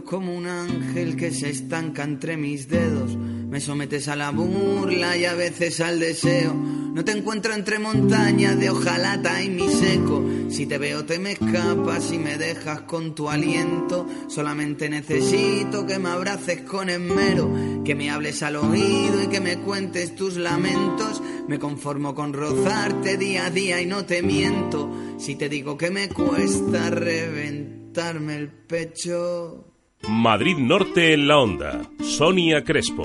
[0.03, 3.15] como un ángel que se estanca entre mis dedos.
[3.15, 6.53] Me sometes a la burla y a veces al deseo.
[6.53, 10.25] No te encuentro entre montañas de hojalata y mi seco.
[10.49, 14.07] Si te veo te me escapas y me dejas con tu aliento.
[14.27, 17.53] Solamente necesito que me abraces con esmero,
[17.85, 21.21] que me hables al oído y que me cuentes tus lamentos.
[21.47, 24.89] Me conformo con rozarte día a día y no te miento.
[25.19, 29.73] Si te digo que me cuesta reventar el pecho.
[30.07, 31.81] Madrid Norte en la onda.
[31.99, 33.01] Sonia Crespo.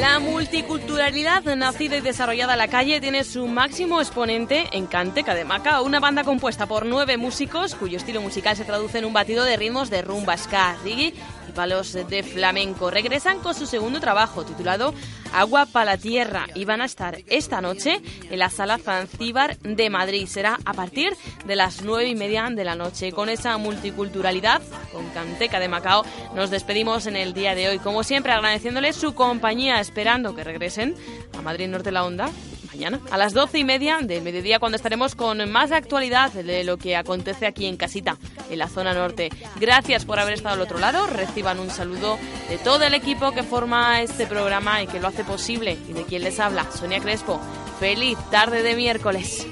[0.00, 5.46] La multiculturalidad nacida y desarrollada en la calle tiene su máximo exponente en Canteca de
[5.46, 9.44] Maca, una banda compuesta por nueve músicos cuyo estilo musical se traduce en un batido
[9.44, 11.14] de ritmos de rumba, ska, reggae
[11.48, 12.90] y palos de flamenco.
[12.90, 14.92] Regresan con su segundo trabajo titulado
[15.34, 18.00] Agua para la Tierra y van a estar esta noche
[18.30, 20.26] en la sala Zanzíbar de Madrid.
[20.26, 23.12] Será a partir de las nueve y media de la noche.
[23.12, 24.62] Con esa multiculturalidad,
[24.92, 26.04] con Canteca de Macao,
[26.34, 27.78] nos despedimos en el día de hoy.
[27.78, 30.94] Como siempre, agradeciéndoles su compañía, esperando que regresen
[31.36, 32.30] a Madrid Norte la Onda
[32.74, 36.76] mañana a las doce y media del mediodía cuando estaremos con más actualidad de lo
[36.76, 38.16] que acontece aquí en casita,
[38.50, 39.30] en la zona norte.
[39.60, 41.06] Gracias por haber estado al otro lado.
[41.06, 45.78] Reciban un saludo de todo el equipo que forma este programa y que lo posible
[45.88, 47.40] y de quien les habla, Sonia Crespo.
[47.80, 49.46] Feliz tarde de miércoles.